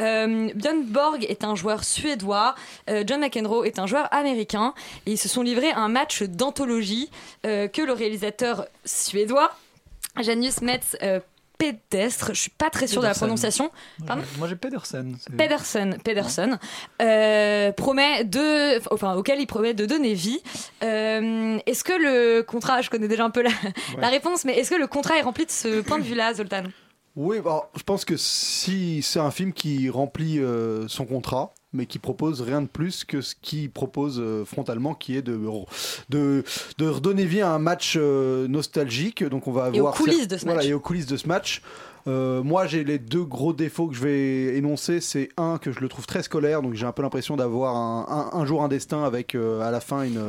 [0.00, 2.54] Euh, Björn Borg est un joueur suédois,
[2.90, 4.74] euh, John McEnroe est un joueur américain.
[5.06, 7.10] Et ils se sont livrés à un match d'anthologie
[7.46, 9.52] euh, que le réalisateur suédois,
[10.20, 11.20] Janus Metz euh,
[11.58, 13.70] Pédestre, je suis pas très sûre de la prononciation.
[14.06, 15.16] Pardon Moi j'ai Pedersen.
[15.20, 16.58] c'est- Pedersen, Pedersen
[17.02, 20.40] euh, promet de, enfin auquel il promet de donner vie.
[20.84, 23.50] Euh, est-ce que le contrat, je connais déjà un peu la,
[23.98, 26.62] la réponse, mais est-ce que le contrat est rempli de ce point de vue-là, Zoltan?
[27.16, 31.86] Oui, bah, je pense que si c'est un film qui remplit euh, son contrat, mais
[31.86, 35.38] qui propose rien de plus que ce qu'il propose euh, frontalement, qui est de,
[36.08, 36.42] de,
[36.78, 39.22] de redonner vie à un match euh, nostalgique.
[39.24, 40.66] Donc on va Et aux coulisses de ce voilà, match.
[40.68, 41.62] et aux coulisses de ce match.
[42.06, 45.00] Euh, moi, j'ai les deux gros défauts que je vais énoncer.
[45.02, 48.30] C'est un que je le trouve très scolaire, donc j'ai un peu l'impression d'avoir un,
[48.32, 50.22] un- un jour un destin avec euh, à la fin une,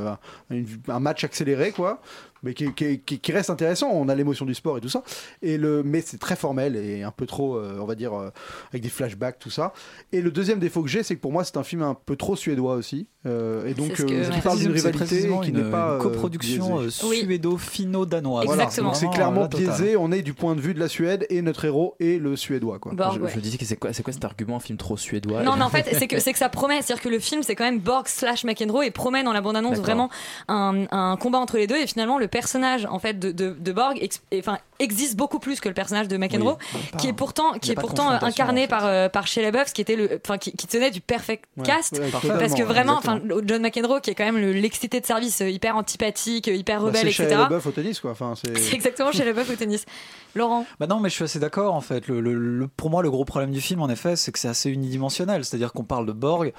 [0.49, 2.01] une- un match accéléré, quoi.
[2.43, 3.89] Mais qui, reste intéressant.
[3.91, 5.03] On a l'émotion du sport et tout ça.
[5.41, 8.29] Et le, mais c'est très formel et un peu trop, euh, on va dire, euh,
[8.69, 9.73] avec des flashbacks, tout ça.
[10.11, 12.15] Et le deuxième défaut que j'ai, c'est que pour moi, c'est un film un peu
[12.15, 13.07] trop suédois aussi.
[13.25, 14.41] Euh, et donc, ce que- euh, qui ouais.
[14.41, 18.45] parle d'une rivalité qui n'est pas une euh, coproduction euh, suédo-finno-danoise.
[18.45, 18.89] Voilà, Exactement.
[18.91, 19.97] donc c'est clairement biaisé.
[19.97, 22.79] On est du point de vue de la Suède et notre héros est le suédois.
[22.79, 22.93] Quoi.
[22.93, 23.31] Borg, je, ouais.
[23.35, 25.43] je disais que c'est quoi, c'est quoi cet argument, un film trop suédois?
[25.43, 26.81] Non, mais en fait, c'est que, c'est que ça promet.
[26.81, 29.79] C'est-à-dire que le film, c'est quand même Borg slash McEnroe et promet dans la bande-annonce
[29.79, 30.09] vraiment
[30.47, 31.77] un, un combat entre les deux.
[31.77, 35.39] Et finalement, le personnage en fait de, de, de Borg ex- et, enfin, existe beaucoup
[35.39, 38.63] plus que le personnage de McEnroe, Oui, qui est pourtant, qui est pourtant incarné en
[38.63, 38.67] fait.
[38.69, 41.65] par, euh, par Shia LaBeouf, qui était le, enfin, qui, qui tenait du perfect Ouais,
[41.65, 41.99] cast.
[41.99, 42.99] ouais, Parce que vraiment.
[43.17, 46.53] Enfin, John McEnroe, qui est quand même le- l'excité de service, euh, hyper antipathique, euh,
[46.53, 47.27] hyper Bah, rebelle, c'est etc.
[47.29, 48.11] Shia LaBeouf au tennis, quoi.
[48.11, 48.57] Enfin, c'est...
[48.57, 49.85] C'est exactement chez LaBeouf au tennis.
[50.35, 50.65] Laurent.
[50.79, 52.07] Bah non, mais je suis assez d'accord en fait.
[52.07, 54.47] Le, le- le- pour moi, le gros problème du film, en effet, c'est que c'est
[54.47, 55.43] assez unidimensionnel.
[55.45, 56.53] C'est-à-dire qu'on parle de Borg.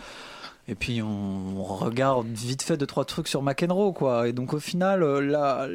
[0.68, 4.28] Et puis on regarde vite fait deux trois trucs sur McEnroe quoi.
[4.28, 5.66] Et donc au final euh, la,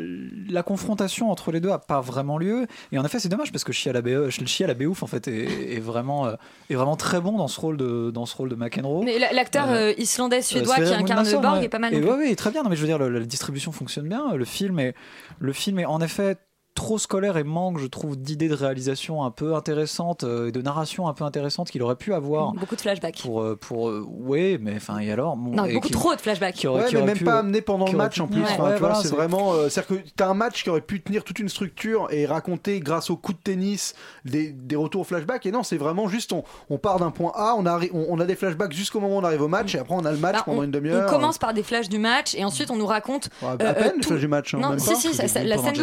[0.49, 2.65] la confrontation entre les deux a pas vraiment lieu.
[2.93, 5.79] Et en effet c'est dommage parce que Shia LaBeouf, Shia LaBeouf en fait est, est
[5.79, 6.35] vraiment euh,
[6.69, 9.03] est vraiment très bon dans ce rôle de dans ce rôle de McEnroe.
[9.03, 11.65] Mais la- l'acteur Euh, euh, islandais suédois Euh, qui incarne Borg ouais.
[11.65, 11.93] est pas mal.
[11.93, 12.63] Et ouais, ouais, très bien.
[12.63, 14.33] Non, mais je veux dire, le- la distribution fonctionne bien.
[14.35, 14.93] Le film est,
[15.39, 16.37] le film est en effet
[16.75, 20.61] trop scolaire et manque, je trouve, d'idées de réalisation un peu intéressantes euh, et de
[20.61, 22.51] narration un peu intéressantes qu'il aurait pu avoir.
[22.53, 23.21] Beaucoup de flashbacks.
[23.21, 26.19] Pour, euh, pour, euh, ouais, mais enfin, et alors bon, Non, et beaucoup trop de
[26.21, 26.53] flashbacks.
[26.55, 28.27] qui aurait- Ouais, qui mais aurait même pu, pas amené pendant le match pu en
[28.27, 28.35] plus.
[28.41, 28.47] tenir.
[28.51, 29.53] Enfin, Ouais, tu vois, voilà, c'est c'est- vraiment.
[29.53, 32.81] euh, C'est-à-dire que t'as un match qui aurait pu tenir toute une structure et raconter
[32.81, 35.45] grâce au coup de tennis des, des retours au flashback.
[35.45, 38.19] Et non, c'est vraiment juste on, on part d'un point A, on, arri- on, on
[38.19, 40.17] a des flashbacks jusqu'au moment où on arrive au match et après on a le
[40.17, 41.07] match Bah, pendant on, une demi-heure.
[41.07, 43.91] on commence par des flashs du match et ensuite on nous raconte Ouais, à peine
[43.93, 44.53] euh, les flashs du match.
[44.53, 44.95] hein, Non, même si, pas.
[44.95, 45.07] si,
[45.45, 45.77] la scène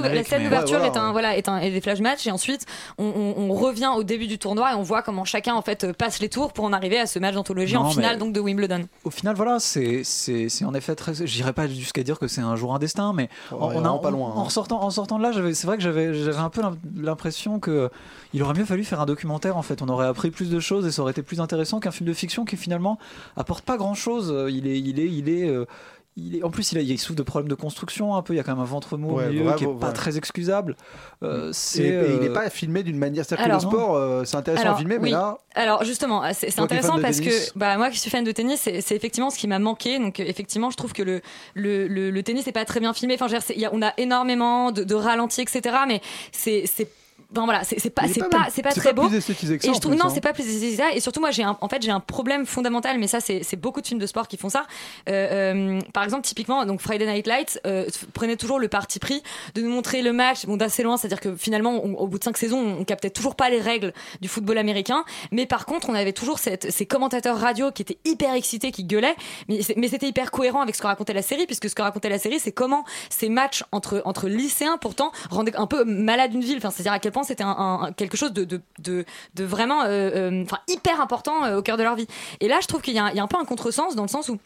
[0.45, 1.03] d'ouverture Est voilà.
[1.09, 2.67] un voilà est un est des flash match et ensuite
[2.99, 5.93] on, on- on revient au début du tournoi et on voit comment chacun en fait
[5.93, 8.87] passe les tours pour en arriver à ce match d'anthologie en finale donc de Wimbledon.
[9.05, 11.13] Au final, voilà, c'est c'est c'est en effet très.
[11.27, 13.99] J'irais pas jusqu'à dire que c'est un jour un destin, mais Ouais, on, on a
[13.99, 14.45] pas loin, en, hein.
[14.45, 17.59] ressortant en sortant de là, j'avais c'est vrai que j'avais j'avais un peu l'im- l'impression
[17.61, 17.91] que
[18.35, 19.57] il aurait mieux fallu faire un documentaire.
[19.57, 21.91] En fait, on aurait appris plus de choses et ça aurait été plus intéressant qu'un
[21.91, 22.99] film de fiction qui finalement
[23.37, 24.35] apporte pas grand chose.
[24.51, 25.67] Il est il est il est euh,
[26.17, 28.35] il est, en plus, il, a, il souffre de problèmes de construction un peu.
[28.35, 29.87] Il y a quand même un ventre mou Ouais, au milieu bravo, qui est pas
[29.89, 29.93] ouais.
[29.95, 30.77] très excusable.
[31.23, 33.25] Euh, Et, c'est, et il n'est euh, pas filmé d'une manière.
[33.25, 35.39] C'est-à-dire que Alors, le sport, euh, c'est intéressant Alors, à filmer, mais là.
[35.55, 37.51] Alors justement, c'est c'est intéressant parce tennis.
[37.53, 39.99] que bah, moi qui suis fan de tennis, c'est c'est effectivement ce qui m'a manqué.
[39.99, 41.23] Donc euh, effectivement, je trouve que le,
[41.55, 43.15] le, le, le tennis n'est pas très bien filmé.
[43.15, 45.77] Enfin, je veux dire, c'est- il y a- on a énormément de, de ralentis, etc.
[45.89, 46.89] Mais c'est c'est
[47.33, 49.09] Enfin, voilà, c'est pas, c'est pas c'est pas très pas beau.
[49.09, 50.11] plus esthétisé que ça, et je trouve, non, hein.
[50.13, 50.93] c'est pas plus esthétisé que ça.
[50.93, 53.57] Et surtout, moi, j'ai un, en fait, j'ai un problème fondamental, mais ça, c'est c'est
[53.57, 54.67] beaucoup de films de sport qui font ça.
[55.09, 59.23] Euh, euh, par exemple, typiquement, donc Friday Night Lights euh, prenait toujours le parti pris
[59.55, 62.25] de nous montrer le match, bon, d'assez loin, c'est-à-dire que finalement, on- au bout de
[62.25, 65.95] cinq saisons, on captait toujours pas les règles du football américain, mais par contre, on
[65.95, 69.17] avait toujours cette, ces commentateurs radio qui étaient hyper excités, qui gueulaient,
[69.49, 72.19] mais c'était hyper cohérent avec ce que racontait la série, puisque ce que racontait la
[72.19, 76.57] série, c'est comment ces matchs entre entre lycéens, pourtant, rendaient un peu malade une ville.
[76.59, 77.45] Enfin, c'est-à-dire à quel point c'était
[77.97, 82.07] quelque chose de vraiment, euh, euh, hyper important euh, au cœur de leur vie.
[82.41, 84.29] Et là, je trouve qu'il y, y a un peu un contresens dans le sens
[84.29, 84.39] où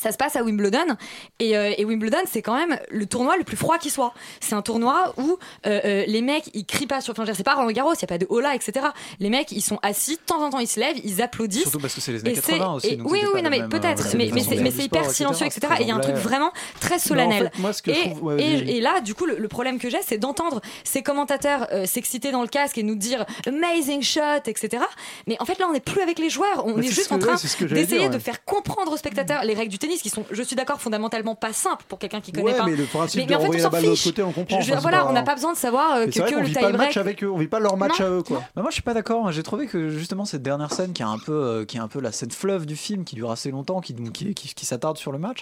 [0.00, 0.96] ça se passe à Wimbledon
[1.40, 4.12] et, euh, et Wimbledon c'est quand même le tournoi le plus froid qui soit.
[4.40, 7.54] C'est un tournoi où euh, euh, les mecs ils crient pas sur enfin c'est pas
[7.54, 8.86] Roland Garros il y a pas de hola etc
[9.20, 11.62] les mecs ils sont assis de temps en temps ils se lèvent ils applaudissent.
[11.62, 13.66] Surtout parce que c'est les années Et 80 aussi, et- donc oui oui non mais
[13.68, 15.58] peut-être mais, c'est hyper sport, silencieux etc.
[15.66, 17.50] etc et il y a un truc vraiment très en solennel.
[17.54, 18.70] fait, moi, ce que je et, trouve- ouais, et- vas-y.
[18.76, 22.42] et là du coup le, le problème que j'ai c'est d'entendre ces commentateurs s'exciter dans
[22.42, 24.82] le casque et nous dire amazing shot etc
[25.26, 27.18] mais en fait là on n'est plus avec les joueurs on Mais est juste en
[27.18, 27.34] train
[27.70, 30.80] d'essayer de faire comprendre aux spectateurs les règles du tennis qui sont, je suis d'accord,
[30.80, 32.66] fondamentalement pas simples pour quelqu'un qui connaît Ouais, pas.
[32.66, 34.04] mais le principe Mais- de mais en fait, on la s'en de fiche.
[34.04, 34.60] côté, on comprend.
[34.60, 36.52] Je Enfin, voilà, pas- on n'a pas besoin de savoir euh, que, que le vit
[36.54, 36.76] pas le tie-break.
[36.78, 38.06] match avec eux, on vit pas leur match Non.
[38.06, 38.42] à eux, quoi.
[38.54, 39.30] Bah, moi, je suis pas d'accord.
[39.32, 41.88] J'ai trouvé que justement cette dernière scène, qui est un peu, euh, qui est un
[41.88, 44.96] peu la scène fleuve du film, qui dure assez longtemps, qui, qui, qui, qui s'attarde
[44.98, 45.40] sur le match,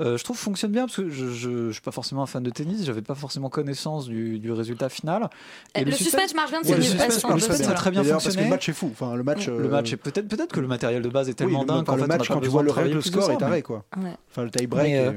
[0.00, 2.42] euh, je trouve fonctionne bien parce que je, je, je suis pas forcément un fan
[2.42, 5.30] de tennis, j'avais pas forcément connaissance du, du résultat final.
[5.78, 6.82] Euh, le suspense marche bien, Ouais, c'est le mieux.
[6.84, 7.74] suspense Ouais, très bien, ça.
[7.74, 8.48] très bien D'ailleurs, parce que fonctionné.
[8.48, 8.90] le match est fou.
[8.92, 9.46] Enfin, le match.
[9.46, 11.76] Le euh, match est peut-être peut-être que le matériel de base est tellement le- dingue
[11.82, 13.00] enfin, qu'en le fait, match, on a pas quand tu vois de le règle, le
[13.02, 14.02] score est taré, quoi.
[14.02, 14.10] Ouais.
[14.30, 14.84] Enfin, le tie-break.
[14.86, 15.12] Mais, euh, euh,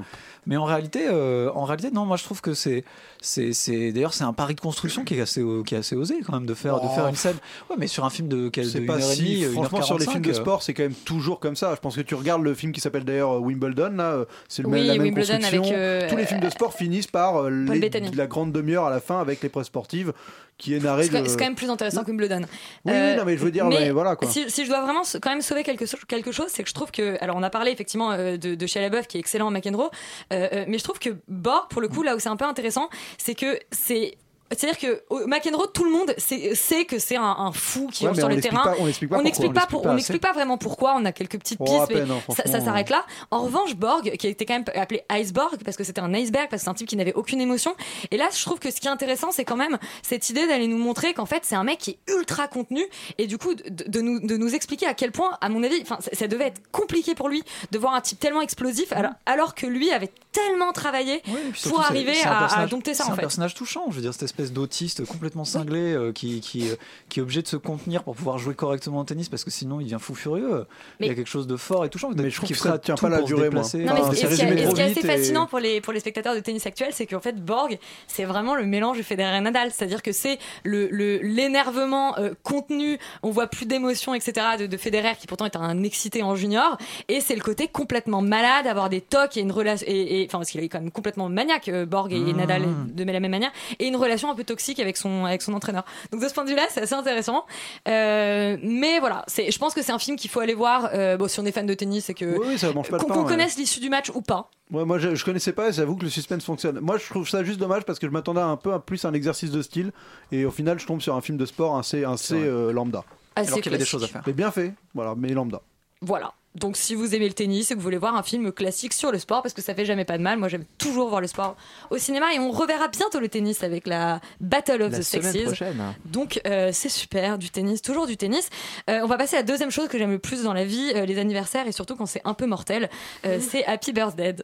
[0.46, 2.06] mais en réalité, euh, en réalité, non.
[2.06, 2.84] Moi, je trouve que c'est,
[3.22, 6.20] c'est, c'est d'ailleurs, c'est un pari de construction qui est assez, qui est assez osé
[6.26, 7.36] quand même de faire, de faire une scène.
[7.70, 9.44] Ouais, mais sur un film de, quel- de C'est une pas heure et si.
[9.46, 11.74] Franchement, sur les films de 45, sport, c'est quand même toujours comme ça.
[11.76, 14.80] Je pense que tu regardes le film qui s'appelle d'ailleurs Wimbledon, là, c'est le Oui,
[14.80, 15.62] même, la même Wimbledon construction.
[15.64, 18.90] avec, euh, Tous les films de sport finissent par euh, les- la grande demi-heure à
[18.90, 20.14] la fin avec l'épreuve sportive
[20.58, 21.28] qui est narrée C'est quand, de.
[21.28, 22.42] c'est quand même plus intéressant que Wimbledon.
[22.86, 24.28] Oui, oui, non, mais je veux dire, mais voilà, quoi.
[24.28, 26.92] Si, si je dois vraiment quand même sauver quelque, quelque chose, c'est que je trouve
[26.92, 27.18] que.
[27.22, 29.90] Alors, on a parlé effectivement euh, de, de Shia LaBeouf qui est excellent en McEnroe,
[30.34, 32.46] euh, euh, mais je trouve que Borg, pour le coup, là où c'est un peu
[32.46, 34.18] intéressant, c'est que c'est.
[34.52, 38.08] C'est-à-dire que au McEnroe, tout le monde sait, sait que c'est un, un fou qui
[38.08, 38.64] Ouais, sur on le terrain.
[38.64, 40.96] pas- on pas n'explique pas, pour- pas pas vraiment pourquoi.
[40.96, 43.06] On a quelques petites pistes, mais hein, ça, s'arrête là.
[43.32, 46.62] En revanche, Borg, qui était quand même appelé Iceborg parce que c'était un iceberg, parce
[46.62, 47.76] que c'est un type qui n'avait aucune émotion.
[48.12, 50.68] Et là, je trouve que ce qui est intéressant, c'est quand même cette idée d'aller
[50.68, 52.84] nous montrer qu'en fait, c'est un mec qui est ultra contenu
[53.18, 55.80] et du coup de, de nous, de nous expliquer à quel point, à mon avis,
[55.82, 59.12] enfin, ça, ça devait être compliqué pour lui de voir un type tellement explosif, alors,
[59.26, 61.22] alors que lui avait tellement travaillé
[61.64, 63.22] pour arriver à, dompter ça C'est un fait.
[63.22, 66.76] personnage touchant, je veux dire, cette espèce d'autiste complètement cinglé euh, qui, qui, euh,
[67.10, 69.80] qui est obligé de se contenir pour pouvoir jouer correctement au tennis parce que sinon
[69.80, 70.66] il devient fou furieux.
[71.00, 72.10] Il y a Mais- quelque chose de fort et touchant.
[72.16, 73.62] Mais je trouve que ça tient pas la durée, moi.
[73.64, 75.08] Non, mais Enfin, ce- et qui est- résumé et ce trop qui est assez et-
[75.08, 78.56] fascinant pour les, pour les spectateurs de tennis actuels, c'est qu'en fait, Borg, c'est vraiment
[78.56, 79.72] le mélange de Federer et Nadal.
[79.72, 84.34] C'est-à-dire que c'est le, le- l'énervement euh, contenu, on voit plus d'émotion, etc.
[84.60, 86.78] de, de Federer, qui pourtant est un excité en junior.
[87.08, 89.86] Et c'est le côté complètement malade, avoir des tocs et une relation.
[89.90, 92.38] Et, et- enfin, parce qu'il est quand même complètement maniaque, euh, Borg et, et Mmh.
[92.38, 93.52] Nadal, de la même manière.
[93.80, 95.84] Et une relation un peu toxique avec son, avec son entraîneur.
[96.12, 97.46] Donc de ce point de vue-là, c'est assez intéressant.
[97.88, 100.90] Euh, mais voilà, c'est, je pense que c'est un film qu'il faut aller voir.
[100.94, 102.38] Euh, bon, si on est fan de tennis, c'est que.
[102.38, 103.30] Oui, oui, ça mange pas le qu'on, pain, qu'on ouais.
[103.30, 104.50] connaisse l'issue du match ou pas.
[104.72, 106.80] Ouais, moi je, je connaissais pas, et j'avoue que le suspense fonctionne.
[106.82, 109.06] Moi je trouve ça juste dommage parce que je m'attendais à un peu à plus
[109.06, 109.92] un exercice de style
[110.34, 112.48] et au final je tombe sur un film de sport assez, assez vrai.
[112.48, 113.06] euh, lambda.
[113.38, 114.24] Assez Alors qu'il y avait des choses à faire.
[114.28, 115.62] Mais bien fait, voilà, mais lambda.
[116.02, 116.34] Voilà.
[116.56, 119.12] Donc si vous aimez le tennis et que vous voulez voir un film classique sur
[119.12, 121.28] le sport, parce que ça fait jamais pas de mal, moi j'aime toujours voir le
[121.28, 121.56] sport
[121.92, 125.32] au cinéma et on reverra bientôt le tennis avec la Battle of La the semaine
[125.32, 125.44] Sexes.
[125.46, 125.94] prochaine.
[126.06, 128.50] Donc euh, c'est super, du tennis, toujours du tennis.
[128.90, 130.92] Euh, on va passer à la deuxième chose que j'aime le plus dans la vie,
[130.96, 132.90] euh, les anniversaires et surtout quand c'est un peu mortel,
[133.28, 134.36] euh, c'est Happy Birthday.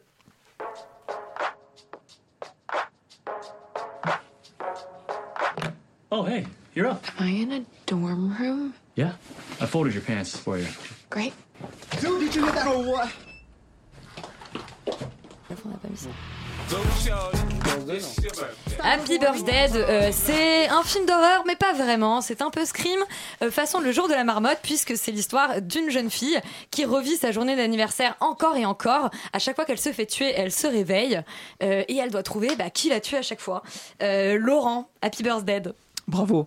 [6.12, 7.04] Oh, hey, you're up.
[7.18, 8.74] Am I in a dorm room?
[8.94, 9.14] Yeah,
[9.60, 10.66] I folded your pants for you.
[11.10, 11.32] Great.
[18.82, 22.20] Happy Birthday, euh, c'est un film d'horreur, mais pas vraiment.
[22.20, 22.98] C'est un peu Scream,
[23.42, 26.40] euh, façon le jour de la marmotte, puisque c'est l'histoire d'une jeune fille
[26.70, 29.10] qui revit sa journée d'anniversaire encore et encore.
[29.32, 31.20] À chaque fois qu'elle se fait tuer, elle se réveille
[31.62, 33.62] euh, et elle doit trouver bah, qui l'a tué à chaque fois.
[34.02, 35.62] Euh, Laurent, Happy Birthday.
[36.08, 36.46] Bravo.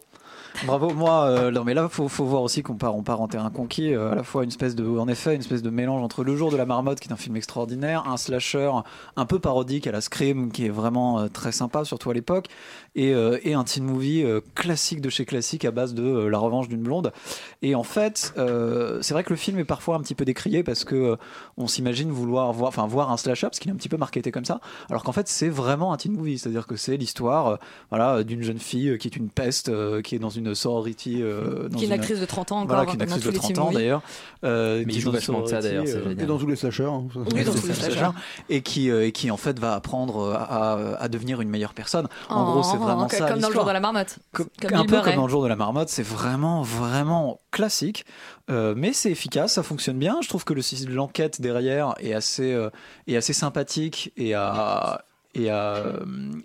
[0.65, 3.28] Bravo, moi, euh, non mais là, faut, faut voir aussi qu'on part, on part en
[3.28, 6.02] terrain conquis, euh, à la fois une espèce de, en effet, une espèce de mélange
[6.02, 8.72] entre Le Jour de la Marmotte, qui est un film extraordinaire, un slasher
[9.15, 12.48] un peu parodique à la Scream, qui est vraiment euh, très sympa, surtout à l'époque,
[12.97, 16.29] et, euh, et un teen movie euh, classique de chez classique à base de euh,
[16.29, 17.13] La Revanche d'une blonde.
[17.62, 20.63] Et en fait, euh, c'est vrai que le film est parfois un petit peu décrié
[20.63, 21.15] parce que euh,
[21.55, 24.31] on s'imagine vouloir voir, enfin voir un slasher parce qu'il est un petit peu marketé
[24.31, 27.55] comme ça, alors qu'en fait c'est vraiment un teen movie, c'est-à-dire que c'est l'histoire, euh,
[27.89, 31.69] voilà, d'une jeune fille qui est une peste, euh, qui est dans une sorority, euh,
[31.69, 33.29] dans Qui est une actrice de 30 ans voilà, encore, qui est une actrice de
[33.31, 34.01] les 30 teen ans d'ailleurs,
[34.43, 36.12] euh, Mais qui joue vachement de ça, d'ailleurs, euh.
[36.17, 36.83] Et dans tous les slashers.
[36.86, 37.05] hein.
[37.33, 38.10] Oui, dans tous les slashers.
[38.49, 41.73] et qui euh, et qui en fait va apprendre à, à- à devenir une meilleure
[41.73, 42.07] personne.
[42.29, 43.36] En Oh, gros, c'est vraiment comme ça.
[43.36, 44.19] dans le jour de la marmotte.
[44.34, 45.12] Comme- Comme un peu Murray.
[45.12, 48.06] comme dans le jour de la marmotte, c'est vraiment vraiment classique,
[48.50, 50.17] euh, mais c'est efficace, ça fonctionne bien.
[50.21, 50.62] Je trouve que le
[50.93, 52.69] l'enquête derrière est assez euh,
[53.08, 55.02] est assez sympathique et a
[55.36, 55.84] et a,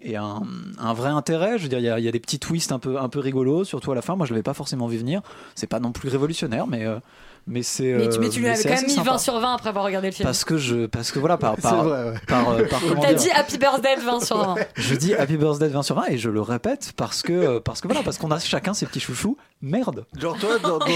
[0.02, 0.42] et a un,
[0.78, 1.56] un vrai intérêt.
[1.56, 3.08] Je veux dire, il y a, il y a des petits twists un peu un
[3.08, 4.16] peu rigolos, surtout à la fin.
[4.16, 5.22] Moi, je l'avais pas forcément vu venir.
[5.54, 6.98] C'est pas non plus révolutionnaire, mais euh,
[7.46, 9.18] mais c'est Mais tu, mais euh, tu lui avais quand même mis 20 sympa.
[9.18, 10.26] sur 20 après avoir regardé le film.
[10.26, 12.14] Parce que je, parce que voilà, par, C'est par, vrai, ouais.
[12.26, 14.54] par, euh, par comment T'as dit Happy Birthday 20 sur 20.
[14.76, 17.88] je dis Happy Birthday 20 sur 20 et je le répète parce que, parce que
[17.88, 19.36] voilà, parce qu'on a chacun ses petits chouchous.
[19.64, 20.04] Merde.
[20.18, 20.86] Genre toi, dans, dans,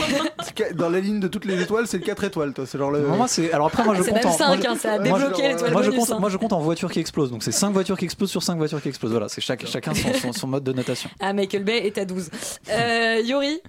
[0.75, 2.65] dans la ligne de toutes les étoiles, c'est le 4 étoiles, toi.
[2.67, 3.01] C'est genre le.
[3.07, 5.09] Moi, c'est, alors après, moi, je C'est compte en, 5, moi, hein, ça a je-
[5.09, 6.19] moi, je- débloqué l'étoile moi, je bonus, compte, hein.
[6.19, 7.31] moi, je compte en voitures qui explosent.
[7.31, 9.13] Donc, c'est 5 voitures qui explosent sur 5 voitures qui explosent.
[9.13, 11.09] Voilà, c'est chaque, chacun son, son, son mode de notation.
[11.21, 12.29] Ah, Michael Bay est à 12.
[12.69, 13.61] Euh, Yuri?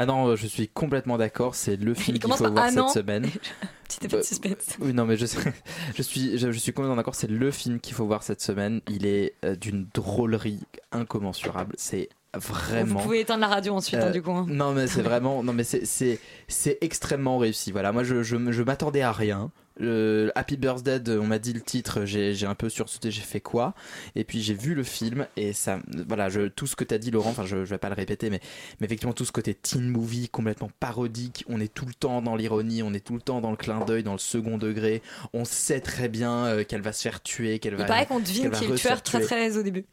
[0.00, 1.54] Ah non, je suis complètement d'accord.
[1.54, 2.88] C'est le film qu'il faut voir ah cette non.
[2.88, 3.26] semaine.
[3.88, 4.76] Petit effet de suspense.
[4.80, 5.26] Oui, non, mais je,
[6.02, 7.14] suis, je, je suis complètement d'accord.
[7.14, 8.80] C'est le film qu'il faut voir cette semaine.
[8.88, 10.60] Il est euh, d'une drôlerie
[10.92, 11.74] incommensurable.
[11.78, 12.98] C'est vraiment.
[12.98, 14.30] Vous pouvez éteindre la radio ensuite, hein, Euh, du coup.
[14.32, 14.46] hein.
[14.48, 15.42] Non, mais c'est vraiment.
[15.42, 17.72] Non, mais c'est- extrêmement réussi.
[17.72, 19.50] Voilà, moi, je, je, je m'attendais à rien.
[19.80, 23.74] Euh, Happy Birthday, on m'a dit le titre, j'ai un peu sursauté, j'ai fait quoi?
[24.14, 27.10] Et puis j'ai vu le film et ça, voilà, je, tout ce que t'as dit
[27.10, 28.40] Laurent, enfin je, je vais pas le répéter, mais,
[28.80, 32.36] mais effectivement tout ce côté teen movie complètement parodique, on est tout le temps dans
[32.36, 35.44] l'ironie, on est tout le temps dans le clin d'œil, dans le second degré, on
[35.44, 37.84] sait très bien euh, qu'elle va se faire tuer, qu'elle Il va.
[37.84, 39.84] paraît qu'on devine qui est le tueur très très au début.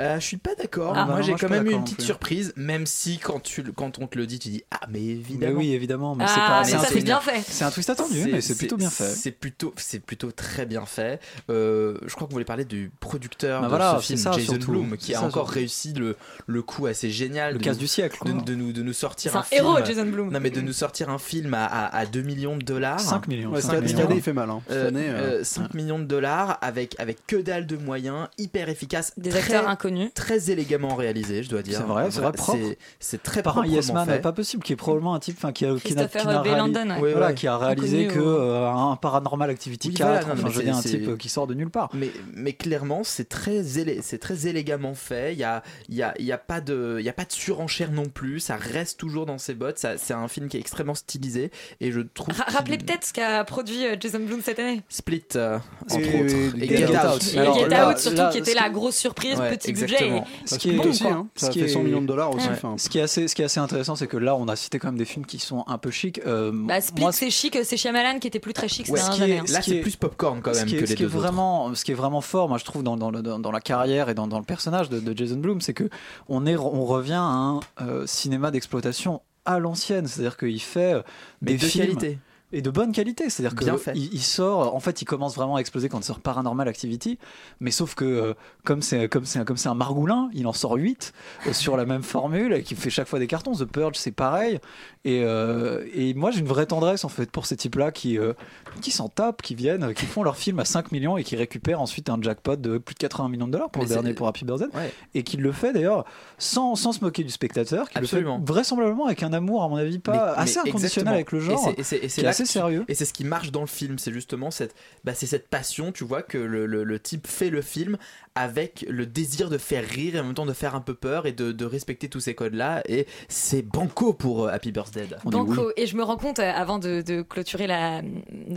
[0.00, 0.94] Euh, je suis pas d'accord.
[0.96, 1.04] Ah.
[1.06, 2.04] moi, j'ai quand même eu une petite plus.
[2.06, 5.06] surprise, même si quand, tu, quand on te le dit, tu dis Ah, mais Mais
[5.06, 5.58] évidemment.
[5.58, 6.14] oui, évidemment.
[6.16, 6.82] Mais Ah, c'est pas.
[6.94, 7.42] mais bien fait.
[7.46, 9.04] C'est un twist attendu, mais c'est plutôt bien fait.
[9.08, 11.20] C'est plutôt, c'est plutôt très bien fait.
[11.50, 14.32] Euh, je crois que vous voulez parler du producteur Bah de voilà, ce film, ça,
[14.32, 14.72] Jason surtout.
[14.72, 15.58] Bloom, qui a ça, encore surtout.
[15.60, 17.52] réussi le, le coup assez génial.
[17.52, 18.18] Le de casse du siècle.
[18.24, 18.42] De, quoi.
[18.42, 19.64] de nous, de nous sortir C'est un, un film.
[19.64, 20.30] héros, Jason Blum.
[20.32, 22.98] Non, mais de nous sortir un film à, à, à 2 millions de dollars.
[23.00, 23.50] 5 millions.
[23.52, 24.06] Ouais, cinq cette millions.
[24.06, 24.50] année, il fait mal.
[24.50, 24.60] Hein.
[24.68, 29.12] Cette Euh, euh, 5 millions de dollars avec, avec que dalle de moyens, hyper efficace,
[29.16, 29.68] Des acteurs
[30.14, 31.78] très élégamment réalisé, je dois dire.
[31.78, 32.58] C'est vrai, c'est vrai, propre.
[33.00, 34.20] C'est- très proprement Yes Man, fait.
[34.20, 36.56] pas possible, qui est probablement un type enfin, qui a, qui n'a- qui Bay réali-
[36.56, 37.00] Landon, ouais.
[37.00, 37.34] Ouais, voilà, ouais.
[37.34, 40.50] qui a réalisé Inconnu que euh, un Paranormal Activity Oui, 4, voilà, non, enfin, mais
[40.50, 41.88] je veux c'est- dire un type qui sort de nulle part.
[41.94, 45.32] Mais, mais clairement, c'est très, élé- c'est très élégamment fait.
[45.32, 47.24] Il n'y a, il y a, il y a, pas de- il y a pas
[47.24, 48.40] de surenchère non plus.
[48.40, 49.78] Ça reste toujours dans ses bottes.
[49.96, 51.50] C'est un film qui est extrêmement stylisé.
[51.80, 52.34] Et je trouve.
[52.36, 54.82] Ra- Rappelez peut-être ce qu'a produit euh, Jason Blum cette année.
[54.88, 56.56] Split, euh, entre Et- autres.
[56.58, 57.14] et Et Get Get, Out.
[57.16, 57.34] Out.
[57.34, 59.70] Et Alors Get Out, surtout, là, qui était la grosse surprise, petit.
[59.82, 60.16] Exactement.
[60.18, 61.28] et- Ce ça qui est- aussi, hein.
[61.36, 62.46] Ce Ça qui fait est- 100 millions de dollars aussi.
[62.46, 62.52] Ouais.
[62.54, 62.74] enfin.
[62.78, 64.78] Ce qui est assez, ce qui est assez intéressant, c'est que là, on a cité
[64.78, 66.20] quand même des films qui sont un peu chics.
[66.26, 69.10] Euh, Bah, Split, moi, c'est chic, c'est Shyamalan qui était plus très chic Ouais, ce
[69.10, 69.44] qui est- hein.
[69.48, 71.02] Là, Ce c'est est- plus popcorn quand ce même qui est, que ce les qui
[71.02, 71.20] est deux autres.
[71.22, 73.60] vraiment, ce qui est vraiment fort, moi je trouve dans, dans, le- dans, dans la
[73.60, 75.88] carrière et dans, le personnage de, de Jason Blum, c'est que
[76.28, 81.02] on est, on revient à un euh, cinéma d'exploitation à l'ancienne, c'est-à-dire qu'il fait euh,
[81.42, 82.18] Mais des de films qualité.
[82.56, 83.64] Et de bonne qualité, c'est-à-dire que
[83.94, 87.18] il, il sort, en fait, il commence vraiment à exploser quand il sort Paranormal Activity,
[87.60, 90.52] mais sauf que euh, comme c'est comme c'est un- comme c'est un margoulin, il en
[90.52, 91.12] sort 8
[91.52, 93.52] sur la même formule, et qui fait chaque fois des cartons.
[93.54, 94.58] The Purge, c'est pareil.
[95.04, 98.32] Et, euh, et moi, j'ai une vraie tendresse en fait pour ces types-là qui euh,
[98.80, 101.80] qui s'en tapent, qui viennent, qui font leur film à 5 millions et qui récupèrent
[101.80, 104.28] ensuite un jackpot de plus de 80 millions de dollars pour Mais le dernier pour
[104.28, 104.92] Happy Birthday, Ouais.
[105.14, 106.04] et qui le fait d'ailleurs
[106.38, 108.38] sans, sans se moquer du spectateur, qui Absolument.
[108.38, 111.14] le fait vraisemblablement avec un amour à mon avis pas Mais- assez mais inconditionnel exactement.
[111.14, 111.64] avec le Et genre.
[111.64, 112.84] c'est- et c'est- et c'est qui est là assez sérieux.
[112.88, 115.92] Et c'est ce qui marche dans le film, c'est justement cette, bah, c'est cette passion,
[115.92, 117.96] tu vois, que le, le- le type fait le film
[118.36, 121.26] avec le désir de faire rire et en même temps de faire un peu peur
[121.26, 122.82] et de, de respecter tous ces codes-là.
[122.88, 125.06] Et c'est banco pour euh, Happy Birthday.
[125.24, 125.66] On Banco.
[125.68, 125.72] oui.
[125.76, 128.02] Et je me rends compte, euh, avant de, de clôturer la,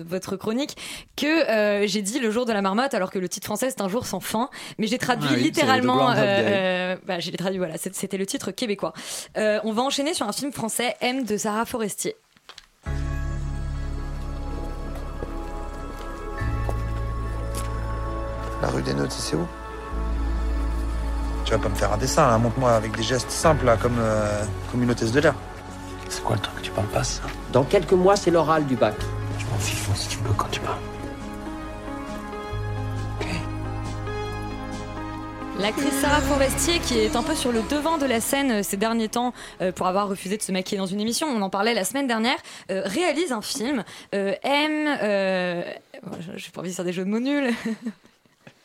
[0.05, 0.75] votre chronique,
[1.15, 3.81] que euh, j'ai dit le jour de la marmotte, alors que le titre français c'est
[3.81, 4.49] un jour sans fin.
[4.79, 6.11] Mais j'ai traduit Ah oui, littéralement.
[6.15, 8.93] euh, bah, j'ai traduit, voilà, c'était le titre québécois.
[9.37, 12.15] Euh, on va enchaîner sur un film français, M de Sarah Forestier.
[18.61, 19.45] La rue des Notes, c'est où?
[21.47, 22.37] Tu vas pas me faire un dessin, là.
[22.37, 25.33] Montre-moi avec des gestes simples, là, comme, euh, comme une hôtesse de l'air.
[26.09, 27.21] C'est quoi le truc Tu parles pas ça?
[27.53, 28.95] Dans quelques mois, c'est l'oral du bac.
[29.39, 30.75] Je m'en fiche, si tu peux quand tu parles.
[35.57, 38.75] L'actrice Sarah Forestier, qui est un peu sur le devant de la scène euh, ces
[38.75, 41.73] derniers temps euh, pour avoir refusé de se maquiller dans une émission, on en parlait
[41.73, 42.37] la semaine dernière,
[42.71, 44.97] euh, réalise un film, euh, aime...
[45.01, 45.63] Euh...
[46.35, 47.53] J'ai pas envie de faire des jeux de mots nuls.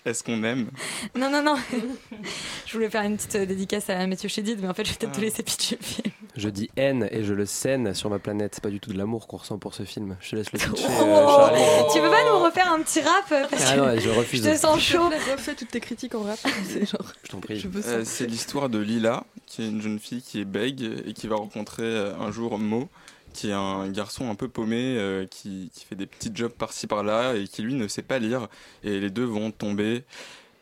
[0.04, 0.68] Est-ce qu'on aime?
[1.16, 1.54] Non, non, non.
[2.66, 4.96] je voulais faire une petite euh, dédicace à Mathieu Chédid, mais en fait, je vais
[4.96, 5.22] peut-être te Ah.
[5.22, 6.12] laisser pitcher le film.
[6.36, 8.52] Je dis haine et je le scène sur ma planète.
[8.56, 10.16] C'est pas du tout de l'amour qu'on ressent pour ce film.
[10.20, 11.62] Je te laisse le pitcher, euh, Oh Charlie.
[11.92, 14.42] tu peux pas nous refaire un petit rap euh, parce Ah que non, je refuse.
[14.44, 15.08] je te sens chaud.
[15.30, 16.38] Refais toutes tes critiques en rap.
[16.74, 17.12] Genre.
[17.22, 17.64] Je t'en prie.
[17.86, 21.28] Euh, C'est l'histoire de Lila, qui est une jeune fille qui est bègue et qui
[21.28, 22.88] va rencontrer euh, un jour Mo,
[23.32, 26.86] qui est un garçon un peu paumé, euh, qui, qui fait des petits jobs par-ci
[26.86, 28.48] par-là et qui lui ne sait pas lire.
[28.84, 30.04] Et les deux vont tomber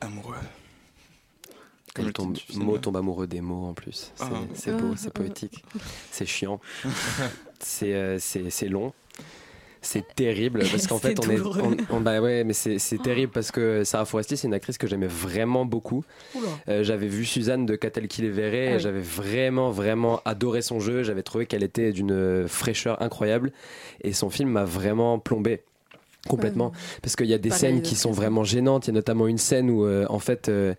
[0.00, 0.37] amoureux.
[1.94, 4.12] Comme le tombe, mot tombe amoureux des mots en plus.
[4.54, 4.74] C'est Ah.
[4.74, 5.64] beau, c'est poétique.
[6.12, 6.61] C'est chiant.
[7.62, 8.94] C'est euh, c'est c'est long.
[9.83, 13.51] C'est terrible parce qu'en fait on est on- on- bah ouais mais c'est terrible parce
[13.51, 16.05] que Sarah Forestier c'est une actrice que j'aimais vraiment beaucoup.
[16.69, 18.81] Euh, j'avais vu Suzanne de Catel qui les verrait Ah oui.
[18.81, 21.03] j'avais vraiment vraiment adoré son jeu.
[21.03, 23.53] J'avais trouvé qu'elle était d'une fraîcheur incroyable
[24.05, 25.62] et son film m'a vraiment plombé.
[26.28, 26.70] Complètement,
[27.01, 28.20] parce qu'il y a des Pareil, scènes qui sont façon.
[28.20, 28.87] vraiment gênantes.
[28.87, 30.74] Il y a notamment une scène où, euh, en fait, euh,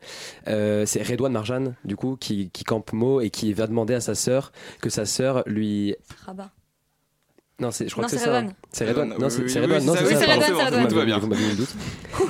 [0.47, 4.01] euh, c'est Redouane Marjane, du coup, qui, qui campe Mo et qui va demander à
[4.01, 5.95] sa sœur que sa sœur lui.
[6.27, 6.51] Rabat.
[7.59, 8.37] Non, c'est, je crois Non, que c'est ça.
[8.39, 8.47] Hein.
[8.71, 9.15] C'est Redouane.
[9.19, 9.81] Non, c'est oui, c'est oui, Redouane.
[9.81, 10.03] oui, Non, c'est.
[10.65, 11.19] Redouane, Tout va bien.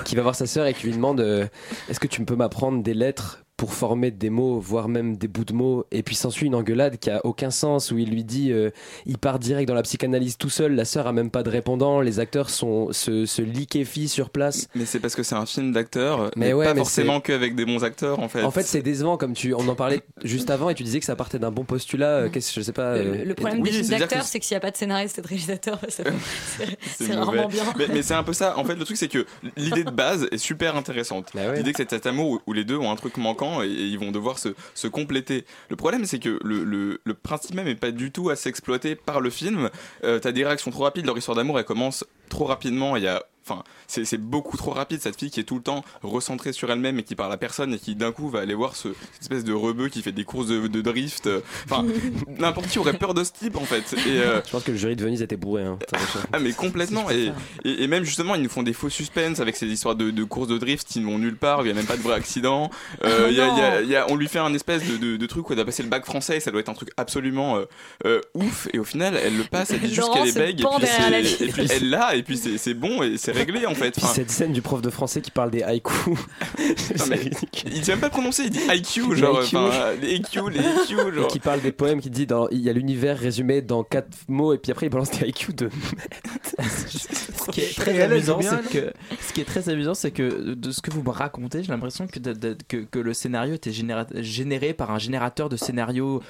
[0.03, 1.47] qui va voir sa sœur et qui lui demande euh,
[1.89, 5.45] Est-ce que tu peux m'apprendre des lettres pour former des mots, voire même des bouts
[5.45, 5.85] de mots.
[5.91, 8.71] Et puis s'ensuit une engueulade qui a aucun sens où il lui dit, euh,
[9.05, 10.73] il part direct dans la psychanalyse tout seul.
[10.73, 12.01] La sœur a même pas de répondant.
[12.01, 14.67] Les acteurs sont se, se liquéfient sur place.
[14.73, 17.53] Mais c'est parce que c'est un film d'acteurs, Mais mais, ouais, pas mais forcément qu'avec
[17.53, 18.41] des bons acteurs en fait.
[18.41, 21.05] En fait, c'est décevant comme tu, on en parlait juste avant et tu disais que
[21.05, 22.07] ça partait d'un bon postulat.
[22.07, 22.97] euh, Qu'est-ce, je sais pas.
[22.97, 24.71] Le, euh, le problème oui, des films d'acteurs, que- c'est que s'il n'y a pas
[24.71, 27.63] de scénariste et de réalisateur, c'est rarement bien.
[27.77, 28.57] Mais, mais c'est un peu ça.
[28.57, 31.29] En fait, le truc, c'est que l'idée de base est super intéressante.
[31.35, 33.67] Bah L'idée que c'est cet amour où, où les deux ont un truc manquant et,
[33.67, 35.45] ils vont devoir se, compléter.
[35.69, 39.29] Le problème, c'est que le, principe même est pas du tout assez exploité par le
[39.29, 39.69] film.
[40.03, 41.05] Euh, T'as des réactions trop rapides.
[41.05, 42.95] Leur histoire d'amour, elle commence trop rapidement.
[42.95, 45.83] Il y a Enfin, c'est beaucoup trop rapide cette fille qui est tout le temps
[46.03, 48.75] recentrée sur elle-même et qui parle à personne et qui d'un coup va aller voir
[48.75, 51.27] ce, cette espèce de rebeu qui fait des courses de, de drift.
[51.65, 51.85] Enfin,
[52.27, 53.93] n'importe qui aurait peur de ce type en fait.
[54.07, 55.63] Et, euh, Je pense que le jury de Venise était bourré.
[55.63, 55.77] Hein,
[56.33, 57.31] ah mais complètement et,
[57.65, 60.23] et, et même justement ils nous font des faux suspens avec ces histoires de, de
[60.23, 62.15] courses de drift qui ne vont nulle part, il n'y a même pas de vrai
[62.15, 62.69] accident.
[63.03, 63.81] Euh, Oh il y a- il y a- non.
[63.83, 65.65] il y a- on lui fait un espèce de, de, de truc où elle doit
[65.65, 67.65] passer le bac français et ça doit être un truc absolument euh,
[68.05, 70.61] euh, ouf et au final elle le passe, elle dit juste qu'elle est bègue
[71.41, 73.91] et puis, elle l'a et puis c'est c'est bon et c'est réglé en fait.
[73.91, 76.17] Puis Enfin, cette scène du prof de français qui parle des haïkus.
[77.73, 79.57] il sait même pas le prononcer, il dit IQ genre Les IQ.
[79.57, 81.27] enfin, les IQ, les IQ Et genre.
[81.27, 84.53] qui parle des poèmes, qui dit dans, il y a l'univers résumé dans quatre mots
[84.53, 85.69] et puis après il balance des haïkus de
[86.59, 88.93] Ce qui est très amusant, c'est que
[89.27, 92.07] ce qui est très amusant, c'est que de ce que vous me racontez, j'ai l'impression
[92.07, 92.19] que,
[92.99, 96.21] le scénario était généra- généré par un générateur de scénarios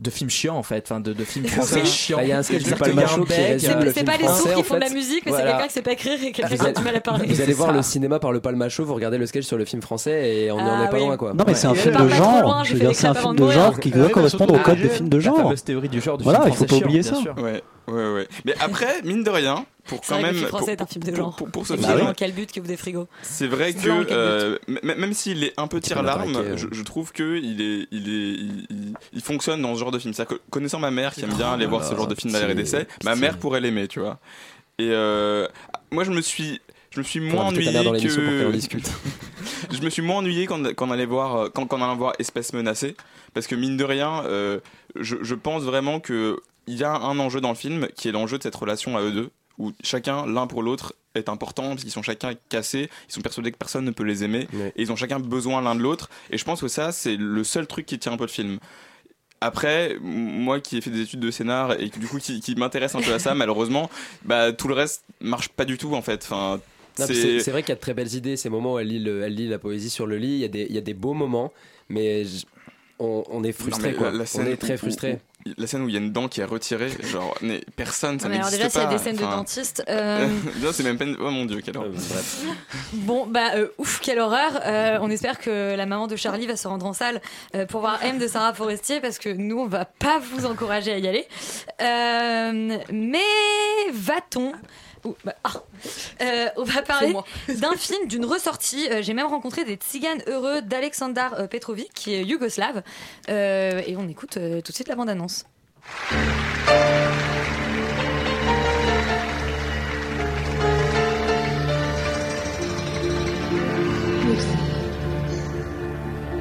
[0.00, 2.16] de films chiants en fait, enfin de, de films français chiants.
[2.16, 4.60] Bah, il y a un sketch résume C'est le c'est film pas les sourds qui
[4.60, 6.66] en font de la musique, mais c'est quelqu'un qui sait pas écrire et quelqu'un qui
[6.66, 7.26] a du mal à parler.
[7.26, 7.76] Vous allez voir ça.
[7.76, 10.50] le cinéma par le Palma Show, vous regardez le sketch sur le film français et
[10.52, 11.02] on n'en Ah est pas oui.
[11.04, 11.34] loin quoi.
[11.34, 12.64] Non mais c'est un film de pas genre.
[12.94, 15.22] c'est un film de genre qui doit correspondre au Ah, code des films de La
[15.22, 15.36] genre.
[15.36, 17.16] fameuse théorie du genre du Voilà, il faut pas oublier ça.
[17.36, 18.28] Ouais, ouais, ouais.
[18.44, 20.34] Mais après, mine de rien, pour C'est quand vrai que le même.
[20.36, 21.36] film français pour- est un film de pour- genre.
[21.36, 22.12] Pour, pour ce Bah film, oui.
[22.16, 25.80] Quel but que vous des frigos C'est vrai que euh, même s'il est un peu
[25.80, 28.94] Tu peux la tire-larme, braquer, je, je trouve que il est, il est, il, il-
[29.12, 30.14] il fonctionne dans ce genre de film.
[30.50, 32.86] Connaissant ma mère qui aime bien aller voir ce genre de film d'aller et d'essai,
[33.04, 34.18] ma mère pourrait l'aimer, tu vois.
[34.78, 35.46] Et euh,
[35.90, 36.60] moi, je me suis,
[36.90, 38.50] je me suis moins ennuyé dans pour que.
[38.52, 38.90] discute.
[39.70, 41.96] je me suis moins ennuyé quand, quand on allait voir, euh, quand, quand on allait
[41.98, 42.96] voir Espèce menacée,
[43.34, 44.58] parce que mine de rien, euh,
[44.96, 48.12] je, je pense vraiment que il y a un enjeu dans le film qui est
[48.12, 49.30] l'enjeu de cette relation à eux deux,
[49.60, 53.50] où chacun, l'un pour l'autre, est important, parce qu'ils sont chacun cassés, ils sont persuadés
[53.52, 54.72] que personne ne peut les aimer, Ouais.
[54.76, 57.42] et ils ont chacun besoin l'un de l'autre, et je pense que ça, c'est le
[57.44, 58.58] seul truc qui tient un peu le film.
[59.40, 62.94] Après, moi qui ai fait des études de scénar et du coup qui, qui m'intéresse
[62.94, 63.88] un peu à ça, malheureusement,
[64.24, 66.22] bah tout le reste marche pas du tout en fait.
[66.24, 66.60] Enfin,
[66.94, 69.22] c'est- vrai qu'il y a de très belles idées, ces moments où elle lit, le-
[69.22, 70.92] elle lit la poésie sur le lit, il y a des, il y a des
[70.94, 71.52] beaux moments,
[71.88, 72.44] mais j-
[73.00, 74.10] on, on est frustré quoi.
[74.12, 75.14] la- la on est très frustré.
[75.14, 75.18] où-
[75.56, 78.28] la scène où il y a une dent qui est retirée, genre, mais personne, ça
[78.28, 78.92] Mais alors n'existe déjà, s'il y a pas.
[78.92, 79.82] des scènes de Enfin, dentiste.
[79.88, 80.28] euh,
[80.62, 81.06] non, c'est même pas.
[81.06, 81.92] une- Oh mon dieu, quelle horreur.
[82.92, 84.60] Bon, bah, euh, ouf, quelle horreur.
[84.66, 87.22] Euh, on espère que la maman de Charlie va se rendre en salle
[87.54, 90.92] euh, pour voir M de Sarah Forestier parce que nous, on va pas vous encourager
[90.92, 91.26] à y aller.
[91.80, 93.18] Euh, mais
[93.94, 94.52] va-t-on?
[95.04, 95.52] Ouh, bah, ah.
[96.20, 97.14] Euh, on va parler
[97.48, 98.88] d'un film, d'une ressortie.
[98.90, 102.82] Euh, J'ai même rencontré des tziganes heureux d'Alexandar euh, Petrovic, qui est yougoslave.
[103.28, 105.44] Euh, et on écoute euh, tout de suite la bande-annonce.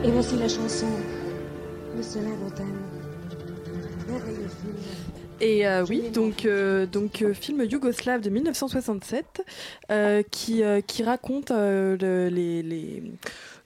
[0.03, 0.87] Et voici la chanson.
[1.95, 2.48] Merveilleux film.
[5.41, 9.41] Et euh, oui, donc, euh, donc euh, film yougoslave de 1967
[9.91, 13.03] euh, qui, qui raconte le- les, les,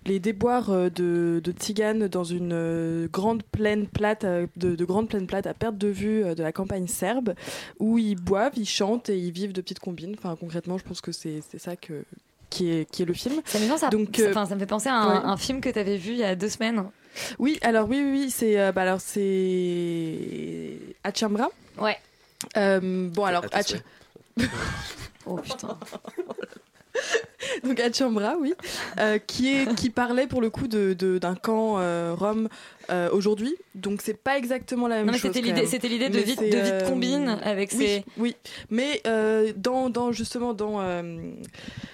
[0.05, 5.47] les déboires de, de tziganes dans une grande plaine plate, de, de grandes plaines plates
[5.47, 7.33] à perte de vue de la campagne serbe,
[7.79, 10.15] où ils boivent, ils chantent et ils vivent de petites combines.
[10.17, 12.03] Enfin, concrètement, je pense que c'est ça que,
[12.51, 13.41] qui, est, qui est le film.
[13.45, 15.25] Ça, me, ça, Donc, ça- ça me fait penser à un, ouais.
[15.25, 16.83] un film que tu avais vu il y a deux semaines.
[17.39, 21.49] Oui, alors oui, oui, oui, c'est euh, bah, alors c'est Achambra.
[21.77, 21.97] Ouais.
[22.57, 23.73] Euh, bon alors Ach-
[25.25, 25.77] Oh putain.
[27.63, 28.53] donc Achambra, oui,
[28.99, 32.49] euh, qui est qui parlait pour le coup de de- d'un camp euh, rome
[32.89, 33.55] euh, aujourd'hui.
[33.75, 35.31] Donc c'est pas exactement la même Non, mais chose.
[35.33, 35.41] c'était
[35.87, 38.05] l'idée, de vite, de vite euh, combine avec oui, ces.
[38.17, 38.35] Oui,
[38.69, 39.01] mais
[39.57, 40.79] dans, dans justement dans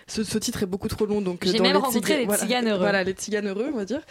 [0.07, 2.67] ce, ce titre est beaucoup trop long donc J'ai même les rencontré les voilà, Tziganes
[2.67, 2.79] heureux.
[2.79, 4.01] Voilà les tziganes heureux on va dire.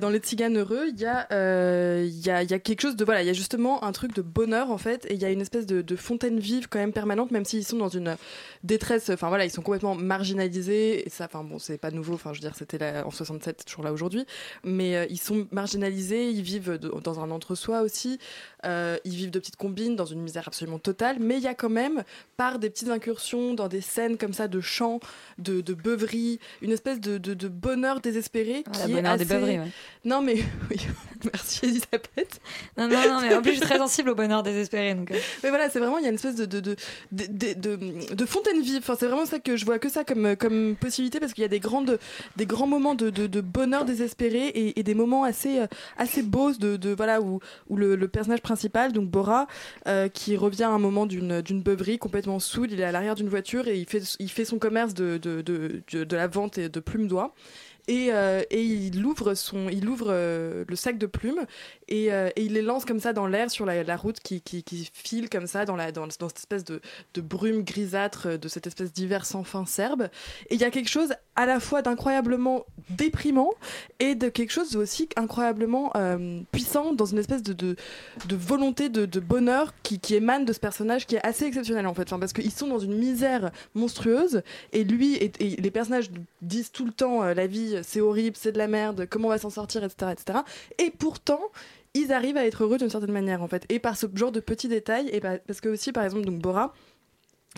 [0.00, 1.26] Dans les tziganes heureux il y a
[2.02, 4.14] il y a y a quelque chose de voilà il y a justement un truc
[4.14, 6.78] de bonheur en fait et il y a une espèce de, de fontaine vive quand
[6.78, 8.16] même permanente même s'ils sont dans une
[8.64, 12.32] détresse enfin voilà ils sont complètement marginalisés et ça enfin bon c'est pas nouveau enfin
[12.32, 14.24] je veux dire c'était là en 67 c'est toujours là aujourd'hui
[14.64, 18.18] mais euh, ils sont marginalisés ils vivent de- dans un entre-soi aussi,
[18.64, 21.54] euh, ils vivent de petites combines, dans une misère absolument totale, mais il y a
[21.54, 22.02] quand même,
[22.36, 24.98] par des petites incursions dans des scènes comme ça de chant,
[25.38, 29.24] de, de beuverie, une espèce de, de- de bonheur désespéré Ah, qui est bonheur assez...
[29.24, 29.68] des beuveries, ouais.
[30.04, 30.34] Non mais,
[30.70, 30.76] oui,
[31.32, 32.40] merci Elisabeth.
[32.76, 34.94] Non, non, non, mais en plus, je suis très sensible au bonheur désespéré.
[34.94, 35.18] Donc, euh.
[35.44, 36.76] Mais voilà, c'est vraiment, il y a une espèce de, de, de,
[37.12, 38.78] de, de, de- de fontaine vive.
[38.78, 41.44] Enfin, c'est vraiment ça que je vois que ça comme, comme possibilité parce qu'il y
[41.44, 41.98] a des, grandes,
[42.36, 46.76] des grands moments de, de, bonheur désespéré et, des moments assez, euh, assez beaux de,
[46.76, 49.46] de, voilà, où, où le, personnage principal, donc Bora,
[49.86, 53.28] euh, qui revient à un moment d'une beuverie complètement saoul, il est à l'arrière d'une
[53.28, 57.34] voiture et il fait, il fait son commerce de, de, la vente de plumes d'oie.
[57.88, 61.46] Et, euh, et il ouvre, son, il ouvre le sac de plumes
[61.88, 64.42] et, euh, et il les lance comme ça dans l'air sur la, route qui,
[64.92, 65.76] file comme ça dans,
[66.10, 66.80] cette espèce de,
[67.16, 70.08] brume grisâtre, euh, de cette espèce d'hiver sans fin serbe.
[70.50, 73.50] Et il y a quelque chose à la fois d'incroyablement déprimant
[74.00, 77.76] et de quelque chose aussi incroyablement euh, puissant dans une espèce de,
[78.30, 82.02] volonté de, bonheur qui, émane de ce personnage qui est assez exceptionnel en fait.
[82.02, 86.10] Enfin, parce qu'ils sont dans une misère monstrueuse et lui et, les personnages
[86.42, 89.38] disent tout le temps la vie c'est horrible, c'est de la merde, comment on va
[89.38, 90.38] s'en sortir, etc., etc.
[90.78, 91.40] Et pourtant,
[91.96, 93.64] ils arrivent à être heureux d'une certaine manière en fait.
[93.68, 96.38] Et par ce genre de petits détails, et par- parce que aussi par exemple donc
[96.40, 96.72] Bora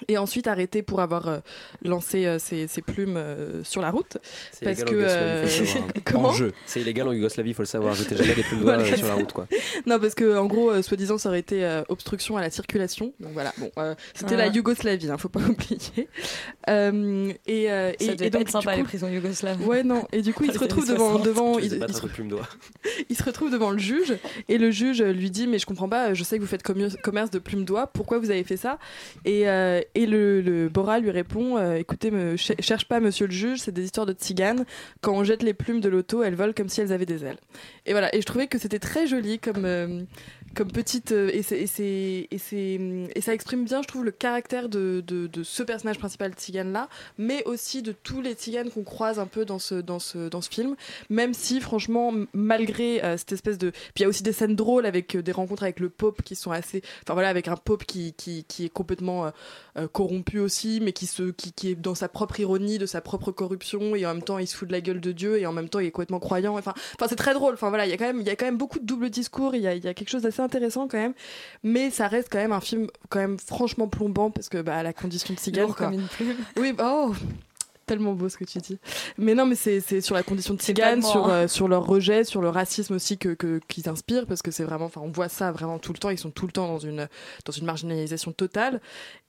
[0.06, 1.38] est ensuite arrêté pour avoir euh,
[1.84, 4.18] lancé euh, ses, ses plumes euh, sur la route.
[4.52, 5.86] C'est Parce que euh, hein.
[6.04, 6.32] comment.
[6.66, 7.94] C'est illégal en Yougoslavie, faut le savoir.
[7.94, 9.46] J'étais jamais des plumes de doigts Voilà, euh, sur la route, quoi.
[9.86, 13.12] non, parce que en gros, euh, soi-disant, ça aurait été euh, obstruction à la circulation.
[13.20, 14.38] Donc voilà, bon, euh, c'était Ah.
[14.38, 16.08] la Yougoslavie, hein, faut pas oublier.
[16.68, 19.66] Euh, et, euh, Ça et, et donc, être sympa, du les coup- prisons yougoslaves.
[19.66, 20.06] Ouais, non.
[20.12, 21.24] Et du coup, il se retrouve devant, 60.
[21.26, 22.06] devant, il, il se coup
[23.08, 24.14] il retrouve devant le juge
[24.48, 27.30] et le juge lui dit mais je comprends pas je sais que vous faites commerce
[27.30, 28.78] de plumes d'oie pourquoi vous avez fait ça?
[29.24, 33.32] Et, euh, et le, Bora lui répond euh, écoutez me ch- cherche pas monsieur le
[33.32, 34.64] juge c'est des histoires de tziganes.
[35.00, 37.38] Quand on jette les plumes de l'auto elles volent comme si elles avaient des ailes.
[37.86, 38.14] Et voilà.
[38.14, 40.02] Et je trouvais que c'était très joli comme euh,
[40.54, 42.80] comme petite euh, et, c'est- et, c'est- c'est-
[43.14, 46.88] et ça exprime bien je trouve le caractère de, de, ce personnage principal tzigane là
[47.16, 50.40] mais aussi de tous les tziganes qu'on croise un peu dans ce, dans ce, dans
[50.40, 50.74] ce film.
[51.10, 54.56] Même si franchement malgré euh, cette espèce de puis il y a aussi des scènes
[54.56, 57.56] drôles avec euh, des rencontres avec le pope qui sont assez enfin voilà avec un
[57.56, 59.30] pope qui, qui, qui est complètement
[59.92, 63.30] corrompu aussi mais qui se qui, qui est dans sa propre ironie de sa propre
[63.32, 65.52] corruption et en même temps il se fout de la gueule de Dieu et en
[65.52, 67.92] même temps il est complètement croyant enfin enfin c'est très drôle enfin voilà il y
[67.92, 69.74] a quand même il y a quand même beaucoup de double discours il y a,
[69.74, 71.14] y a quelque chose d'assez intéressant quand même
[71.62, 74.92] mais ça reste quand même un film quand même franchement plombant parce que bah la
[74.92, 75.86] condition de cigane Lourd quoi.
[75.86, 76.36] comme une plume.
[76.56, 77.14] oui oh
[77.88, 78.78] tellement beau ce que tu dis.
[79.18, 81.30] Mais non mais c'est sur la condition de tzigane sur hein.
[81.30, 84.62] euh, sur leur rejet sur le racisme aussi que que- qu'ils inspirent parce que c'est
[84.64, 86.10] vraiment enfin on voit ça vraiment tout le temps.
[86.10, 87.08] Ils sont tout le temps dans une
[87.44, 88.80] dans une marginalisation totale.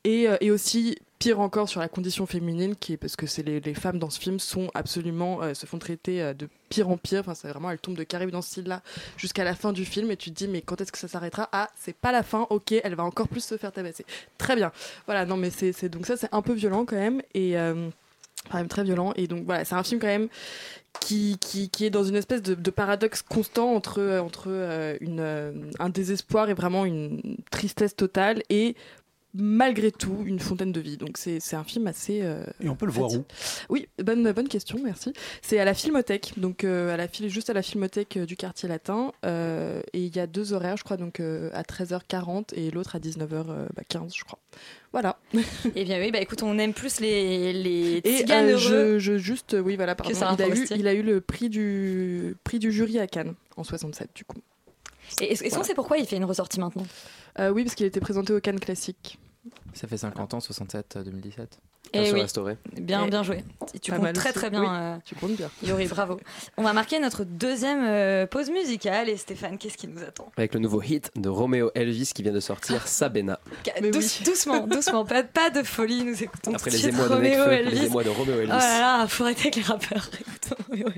[0.05, 3.43] Et, euh, et aussi pire encore sur la condition féminine qui est parce que c'est
[3.43, 6.95] les, les femmes dans ce film sont absolument euh, se font traiter de pire en
[6.95, 7.19] pire.
[7.19, 8.81] Enfin c'est vraiment elles tombent de carré dans ce style là
[9.17, 10.09] jusqu'à la fin du film.
[10.11, 11.49] Et tu te dis mais quand est-ce que ça s'arrêtera?
[11.51, 12.47] Ah c'est pas la fin.
[12.49, 14.05] Ok elle va encore plus se faire tabasser.
[14.37, 14.71] Très bien.
[15.05, 17.21] Voilà non mais c'est c'est- donc ça c'est un peu violent quand même.
[17.33, 17.57] Et
[18.49, 19.13] quand même très violent.
[19.15, 20.29] Et donc voilà c'est un film quand même
[20.99, 25.19] qui, qui, qui est dans une espèce de, paradoxe constant entre, euh, entre euh, une,
[25.19, 28.75] euh, un désespoir et vraiment une tristesse totale et
[29.33, 30.97] malgré tout une fontaine de vie.
[30.97, 33.25] Donc c'est c'est un film assez euh, Et on peut le voir où?
[33.69, 35.13] Oui bonne, bonne question merci.
[35.41, 38.67] C'est à la Filmothèque donc euh, à la juste à la Filmothèque euh, du quartier
[38.67, 42.71] latin euh, et il y a deux horaires je crois donc euh, à 13h40 et
[42.71, 44.39] l'autre à 19h15 je crois.
[44.91, 45.19] Voilà.
[45.75, 48.97] Eh bien oui, bah écoute, on aime plus les, les et tziganes euh, heureux.
[48.97, 52.35] je, je juste oui voilà pardon, il a eu il a eu le prix du
[52.43, 54.37] prix du jury à Cannes en 67 du coup.
[55.21, 56.85] Et est-ce qu'on sait pourquoi il fait une ressortie maintenant?
[57.39, 59.17] Euh, oui parce qu'il était présenté au Cannes classique
[59.73, 61.59] Ça fait 50 ans, 67, euh, 2017.
[61.91, 62.21] Eh Version oui.
[62.21, 62.57] restaurée.
[62.79, 63.43] Bien, Et- bien joué.
[63.81, 64.61] Tu comptes très très bien.
[64.61, 65.49] Oui, euh, tu comptes bien.
[65.63, 66.19] Yori, bravo.
[66.57, 70.31] On va marquer notre deuxième euh, pause musicale et Stéphane, qu'est-ce qui nous attend?
[70.37, 73.39] Avec le nouveau hit de Romeo Elvis qui vient de sortir, Sabena.
[73.65, 77.37] Ca- douce- Doucement, doucement, pas, pas de folie, nous écoutons Après les émois de Roméo
[77.39, 77.79] Nekfeu, Elvis.
[77.79, 78.51] les émois de Roméo Elvis.
[78.53, 80.09] Oh là là, faut arrêter avec les rappeurs.
[80.19, 80.93] Écoutons Elvis.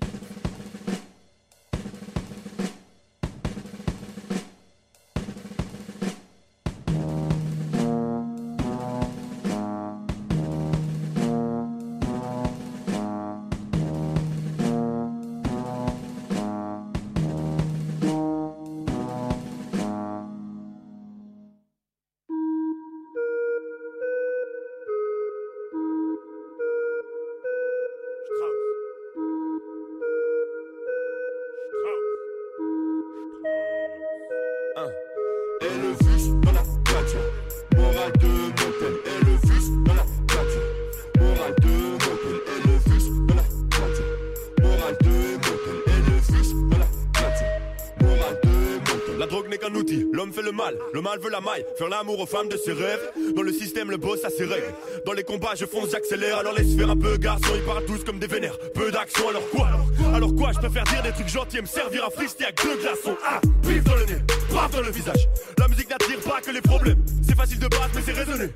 [51.30, 53.12] La maille, faire l'amour aux femmes de ses rêves.
[53.36, 54.74] Dans le système, le boss a ses règles.
[55.06, 56.38] Dans les combats, je fonce, j'accélère.
[56.38, 58.58] Alors laisse faire un peu, garçon, ils parlent tous comme des vénères.
[58.74, 59.70] Peu d'action, alors quoi
[60.14, 62.78] Alors quoi Je préfère dire des trucs gentils et me servir à frister avec deux
[62.78, 63.18] glaçons.
[63.26, 64.22] Ah, pif dans le nez,
[64.54, 65.28] paf dans le visage.
[65.58, 67.04] La musique n'attire pas que les problèmes.
[67.28, 68.50] C'est facile de battre, mais c'est raisonné.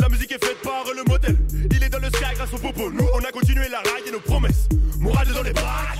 [0.00, 1.36] La musique est faite par le modèle.
[1.70, 2.90] Il est dans le sky grâce au popo.
[2.90, 4.68] Nous, on a continué la raille et nos promesses.
[4.98, 5.98] Morale dans les baraques.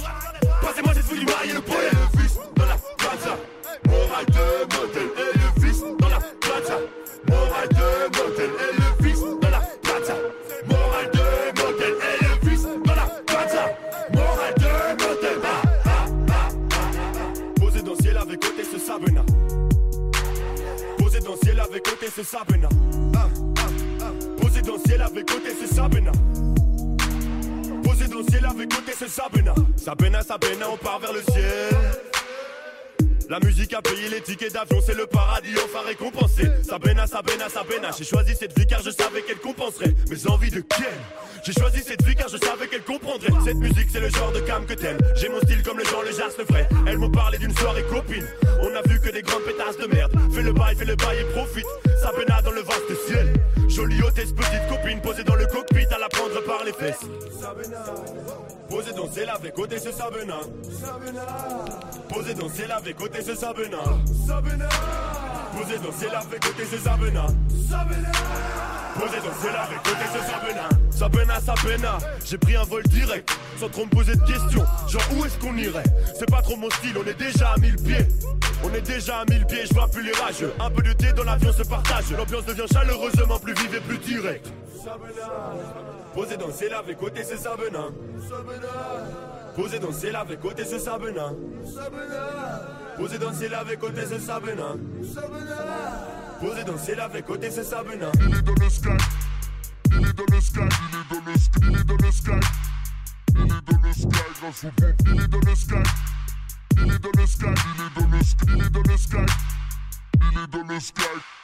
[0.63, 3.37] Passez-moi cette foutue maille et le poil et le fils dans la plaza.
[3.87, 5.40] Morale de modèle
[6.41, 6.77] plaza.
[7.29, 10.15] Morale de modèle et le fils dans la plaza.
[10.69, 13.65] Morale de modèle et le fils dans la plaza.
[14.13, 14.67] Morale de.
[15.45, 17.61] Ah, ah, ah, ah, ah.
[17.61, 19.25] Posé dans le ciel avec côté ce sabena.
[20.99, 22.69] Posé dans le ciel avec côté ce sabena.
[23.17, 23.61] Ah, ah,
[24.03, 24.41] ah.
[24.41, 26.13] Posé dans le ciel avec côté ce sabena.
[27.83, 29.55] Posé dans le ciel avec côté ce sabena.
[29.77, 32.20] Sabena, sabena, on part vers le ciel.
[33.31, 36.51] La musique a payé les tickets d'avion, c'est le paradis enfin récompensé.
[36.65, 40.59] Sabena, Sabena, Sabena, j'ai choisi cette vie car je savais qu'elle compenserait mes envies de
[40.59, 40.99] Ken.
[41.45, 43.31] J'ai choisi cette vie car je savais qu'elle comprendrait.
[43.45, 44.99] Cette musique, c'est le genre de cam que t'aimes.
[45.15, 46.69] J'ai mon style comme les gens, le jazz le ferait.
[46.89, 48.27] Elle me parlait d'une soirée copine.
[48.63, 50.13] On a vu que des grandes pétasses de merde.
[50.35, 51.67] Fais le bail, fais le bail et profite.
[52.03, 53.33] Sabena dans le vaste ciel.
[53.69, 57.07] Jolie hôtesse, petite copine, posée dans le cockpit à la prendre par les fesses.
[58.71, 60.37] Posée dans ciel avec côté ce Sabena.
[62.09, 63.79] Posé dans le ciel avec côté ce Sabena.
[65.53, 67.27] Posé dans le ciel avec côté ce Sabena.
[68.95, 70.69] Posé dans le ciel avec côté ce Sabena.
[70.93, 74.65] Sabena, Sabena, j'ai pris un vol direct, sans trop me poser de questions.
[74.89, 75.83] Genre où est-ce qu'on irait?
[76.17, 78.07] C'est pas trop mon style, on est déjà à 1000 pieds.
[78.63, 80.53] On est déjà à 1000 pieds, je vois plus les rageux.
[80.61, 82.11] Un peu de thé dans l'avion se partage.
[82.17, 84.53] L'ambiance devient chaleureusement plus vive et plus directe.
[86.21, 87.87] Posé dans le ciel avec côté ce Sabena.
[89.57, 91.33] Posé dans le ciel avec côté ce Sabena.
[92.99, 94.75] Posé dans le ciel avec côté ce Sabena.
[96.39, 98.13] Posé dans le ciel avec côté ce Sabena.
[98.21, 98.89] Il est dans le sky.
[99.93, 100.61] Il est dans le sky.
[100.61, 101.61] Il est dans le sky.
[101.65, 102.31] Il est dans le sky.
[103.35, 104.21] Il est dans le sky.
[105.07, 105.75] Il est dans le sky.
[106.77, 107.47] Il est dans le sky.
[108.47, 109.17] Il est dans le sky.
[110.23, 111.03] Il est dans le sky.
[111.03, 111.40] Il est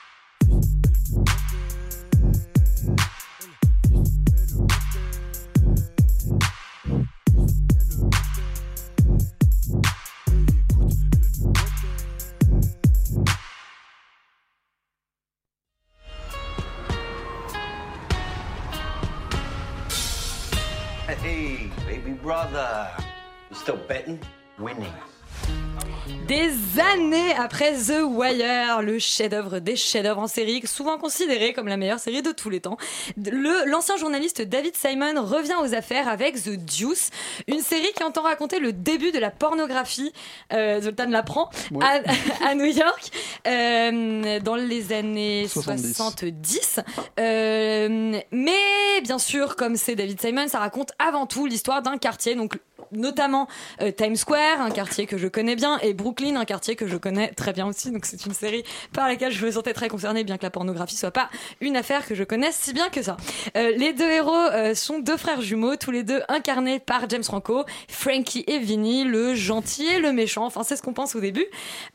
[27.37, 32.23] après The Wire, le chef-d'œuvre des chefs-d'œuvre en série, souvent considéré comme la meilleure série
[32.23, 32.77] de tous les temps,
[33.17, 37.11] le- l'ancien journaliste David Simon revient aux affaires avec The Deuce,
[37.47, 40.13] une série qui entend raconter le début de la pornographie,
[40.53, 42.01] euh, Zoltan l'apprend, à,
[42.49, 43.11] à New York,
[43.47, 45.95] euh, dans les années 70.
[45.95, 46.81] 70.
[47.21, 52.35] Euh, mais bien sûr, comme c'est David Simon, ça raconte avant tout l'histoire d'un quartier,
[52.35, 52.59] donc
[52.93, 53.49] notamment
[53.81, 56.97] euh, Times Square, un quartier que je connais bien, et Brooklyn, un quartier que je
[56.97, 57.91] connais très bien aussi.
[57.91, 60.97] Donc c'est une série par laquelle je me sentais très concernée, bien que la pornographie
[60.97, 61.31] soit pas
[61.61, 63.17] une affaire que je connaisse si bien que ça.
[63.57, 67.25] Euh, les deux héros euh, sont deux frères jumeaux, tous les deux incarnés par James
[67.25, 70.45] Franco, Frankie et Vinny, le gentil et le méchant.
[70.47, 71.47] Enfin, c'est ce qu'on pense au début.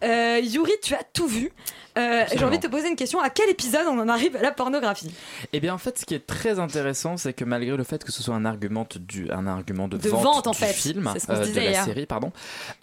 [0.01, 1.51] Yuri, tu as tout vu.
[1.95, 3.19] J'ai envie de te poser une question.
[3.19, 5.11] À quel épisode on en arrive à la pornographie?
[5.53, 8.11] Eh bien, en fait, ce qui est très intéressant, c'est que malgré le fait que
[8.11, 10.67] ce soit un argument, du, un argument de, De vente, vente, en fait.
[10.81, 11.85] Film, ce euh, de la hier.
[11.85, 12.31] série, pardon,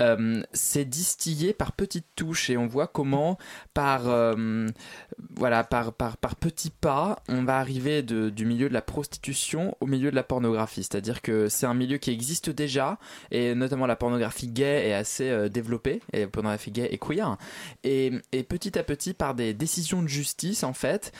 [0.00, 3.38] euh, c'est distillé par petites touches et on voit comment,
[3.74, 4.66] par, euh,
[5.34, 9.76] voilà, par, par, par petits pas, on va arriver de- du milieu de la prostitution
[9.80, 10.82] au milieu de la pornographie.
[10.82, 12.98] C'est-à-dire que c'est un milieu qui existe déjà
[13.30, 17.36] et notamment la pornographie gay est assez développée et la pornographie gay et queer.
[17.84, 21.12] Et, et petit à petit, par des décisions de justice, en fait,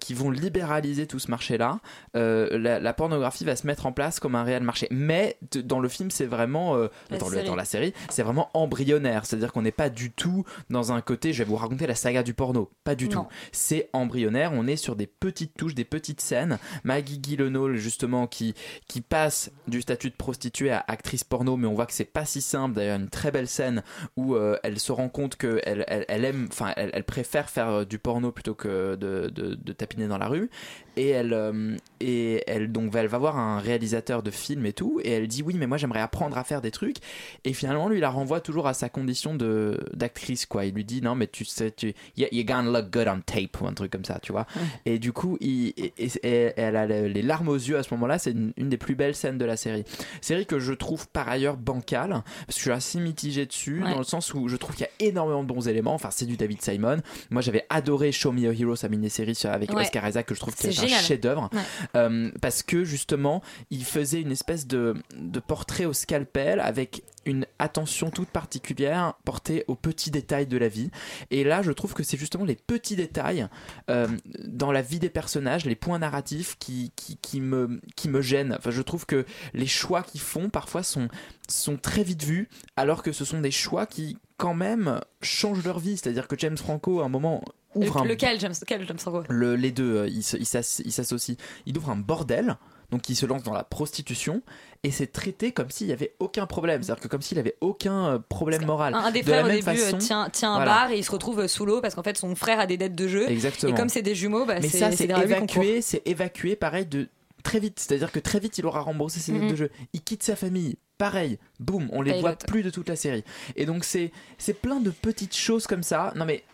[0.00, 1.80] qui vont libéraliser tout ce marché-là,
[2.14, 4.86] la, la pornographie va se mettre en place comme un réel marché.
[4.90, 7.46] Mais de- dans le film, c'est vraiment, euh, La dans, le- série.
[7.46, 9.26] dans la série, c'est vraiment embryonnaire.
[9.26, 12.22] C'est-à-dire qu'on n'est pas du tout dans un côté, je vais vous raconter la saga
[12.22, 12.70] du porno.
[12.84, 13.22] Pas du Non.
[13.24, 13.28] tout.
[13.52, 14.52] C'est embryonnaire.
[14.54, 16.58] On est sur des petites touches, des petites scènes.
[16.84, 18.54] Maggie Gyllenhaal, justement, qui,
[18.88, 22.24] qui passe du statut de prostituée à actrice porno, mais on voit que c'est pas
[22.24, 22.74] si simple.
[22.76, 23.82] D'ailleurs, une très belle scène
[24.16, 27.68] où euh, elle se rend compte qu'elle elle, elle aime, enfin, elle, elle préfère faire
[27.68, 30.50] euh, du porno plutôt que de, de, de tapiner dans la rue.
[30.96, 35.00] Et elle, euh, et elle donc elle va voir un réalisateur de film et tout
[35.02, 36.96] et elle dit oui mais moi j'aimerais apprendre à faire des trucs.
[37.44, 40.66] Et finalement lui il la renvoie toujours à sa condition de d'actrice quoi.
[40.66, 43.60] Il lui dit non mais tu sais tu you- you're gonna look good on tape
[43.62, 44.46] ou un truc comme ça tu vois.
[44.84, 47.82] Et du coup il, et- et- et elle a le- les larmes aux yeux à
[47.82, 49.84] ce moment là c'est une, une des plus belles scènes de la série.
[50.20, 53.90] Série que je trouve par ailleurs bancale parce que je suis assez mitigé dessus Ouais.
[53.90, 55.94] dans le sens où je trouve qu'il y a énormément de bons éléments.
[55.94, 56.98] Enfin c'est du David Simon.
[57.30, 59.82] Moi j'avais adoré Show Me a Hero sa mini-série avec Ouais.
[59.82, 61.48] Oscar Isaac que je trouve que C'est un chef-d'œuvre.
[61.54, 61.60] Ouais.
[61.96, 63.40] euh, parce que justement
[63.70, 69.64] il faisait une espèce de, de portrait au scalpel avec une attention toute particulière portée
[69.68, 70.90] aux petits détails de la vie.
[71.30, 73.46] Et là je trouve que c'est justement les petits détails
[73.90, 74.08] euh,
[74.44, 78.54] dans la vie des personnages les points narratifs qui, qui, qui me, qui me gênent.
[78.58, 79.24] Enfin, je trouve que
[79.54, 81.08] les choix qu'ils font parfois sont,
[81.48, 85.78] sont très vite vus alors que ce sont des choix qui quand même changent leur
[85.78, 85.96] vie.
[85.96, 87.42] C'est à dire que James Franco à un moment
[87.76, 89.22] ouvre un Le- lequel, James, lequel, James Franco?
[89.28, 91.36] Le- les deux, euh, ils se- ils s'ass- ils s'associent.
[91.66, 92.56] Il ouvre un bordel,
[92.92, 94.42] donc il se lance dans la prostitution,
[94.84, 96.82] et c'est traité comme s'il y avait aucun problème.
[96.82, 98.94] C'est-à-dire que comme s'il avait aucun euh, problème moral.
[98.94, 100.70] Un, des De la frères au même début euh, façon- tient, tient un Voilà.
[100.72, 102.76] bar et il se retrouve euh, sous l'eau parce qu'en fait son frère a des
[102.76, 103.28] dettes de jeu.
[103.28, 103.72] Exactement.
[103.72, 104.90] Et comme c'est des jumeaux, bah, Mais c'est ça,
[105.22, 107.08] évacué, c'est évacué, pareil, de
[107.42, 107.78] très vite.
[107.80, 109.50] C'est-à-dire que très vite, il aura remboursé ses dettes Mhm.
[109.50, 109.70] de jeu.
[109.92, 110.76] Il quitte sa famille.
[110.98, 113.24] Pareil, boum, on les voit plus de toute la série.
[113.56, 116.12] Et donc c'est c'est plein de petites choses comme ça.
[116.14, 116.44] Non mais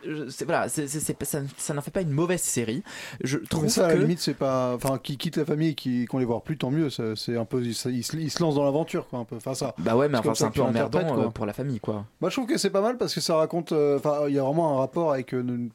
[0.47, 2.83] voilà, c'est c'est- c'est pas- ça, ça n'en fait pas une mauvaise série.
[3.23, 4.73] Je trouve Mais ça, à la limite, c'est pas.
[4.75, 6.89] Enfin, qui quitte la famille et qui- qu'on les voit plus, tant mieux.
[6.89, 7.63] ça- C'est un peu.
[7.63, 9.37] Il se, il se- il se lance dans l'aventure, quoi, un peu.
[9.37, 9.75] Enfin, ça.
[9.79, 11.25] bah ouais, mais enfin comme c'est ça un peu emmerdant quoi.
[11.27, 12.07] euh, pour la famille quoi.
[12.23, 13.73] Bah, je trouve que c'est pas mal parce que ça raconte.
[13.73, 15.69] euh, Enfin, il y a vraiment un rapport avec euh, une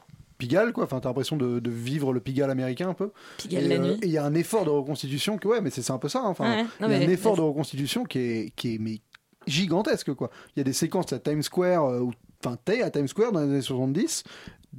[0.48, 0.84] Pigalle, quoi.
[0.84, 3.12] Enfin, t'as l'impression de, de vivre le Pigalle américain un peu.
[3.38, 4.00] Pigalle et, la euh, nuit.
[4.02, 6.20] et il y a un effort de reconstitution que, ouais, mais c'est un peu ça.
[6.20, 6.28] hein.
[6.28, 8.78] Enfin, Ouais, non, il y a mais- un effort de reconstitution qui est, qui est
[8.78, 9.00] mais
[9.48, 10.30] gigantesque, quoi.
[10.56, 12.14] Il y a des séquences à Times Square, euh, où-
[12.44, 14.24] enfin, t'es à Times Square dans les années 70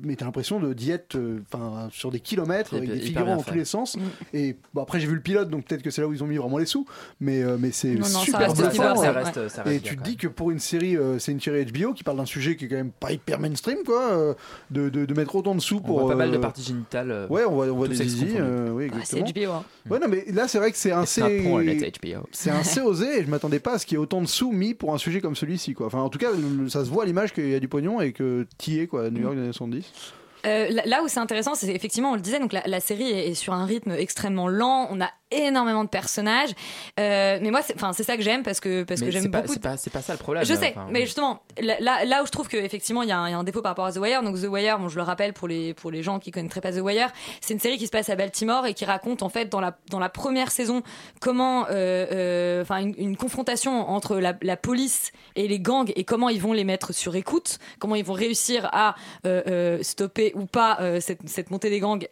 [0.03, 3.43] mais t'as l'impression de d'y être euh, enfin sur des kilomètres avec des figurants en
[3.43, 3.97] tous les sens.
[3.97, 4.01] Mm.
[4.33, 6.27] Et bon, après j'ai vu le pilote donc peut-être que c'est là où ils ont
[6.27, 6.87] mis vraiment les sous
[7.21, 10.97] mais euh, mais c'est super ça, reste, et tu te dis que pour une série
[10.97, 13.39] euh, c'est une série HBO qui parle d'un sujet qui est quand même pas hyper
[13.41, 14.35] mainstream quoi
[14.71, 17.45] de, de, mettre autant de sous pour on voit pas mal de parties génitales ouais
[17.45, 18.37] on voit on voit des zizi
[18.73, 19.25] oui exactement.
[19.25, 19.65] Ah, c'est HBO hein.
[19.91, 21.23] ouais non mais là c'est vrai que c'est assez
[22.33, 24.53] c'est assez osé et je m'attendais pas à ce qu'il y ait autant de sous
[24.53, 25.95] mis pour un sujet comme celui-ci quoi.
[25.95, 26.29] En tout cas
[26.69, 29.11] ça se voit à l'image qu'il y a du pognon et que t'y es quoi
[29.11, 29.84] New York 1970
[30.47, 33.35] euh, là où c'est intéressant, c'est effectivement, on le disait, donc la, série est, est,
[33.35, 34.89] sur un rythme extrêmement lent.
[34.91, 36.51] On a énormément de personnages,
[37.01, 39.27] Euh, mais moi, c'est- enfin, c'est ça que j'aime parce que parce Mais que j'aime
[39.27, 39.55] beaucoup.
[39.77, 40.45] C'est pas, ça le problème.
[40.45, 43.29] Je sais, enfin, mais justement, là, là, où je trouve qu'effectivement il y, a un-
[43.29, 44.97] il y a un défaut par rapport à The Wire, donc The Wire, bon, je
[44.97, 47.11] le rappelle pour les, pour les gens qui connaîtraient pas The Wire,
[47.41, 49.77] c'est une série qui se passe à Baltimore et qui raconte en fait dans la,
[49.91, 50.83] dans la première saison
[51.21, 56.05] comment, euh, euh, enfin, une, une confrontation entre la, la police et les gangs et
[56.05, 58.95] comment ils vont les mettre sur écoute, comment ils vont réussir à
[59.83, 62.07] stopper ou pas cette, cette montée des gangs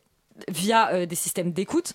[0.48, 1.92] via euh, des systèmes d'écoute.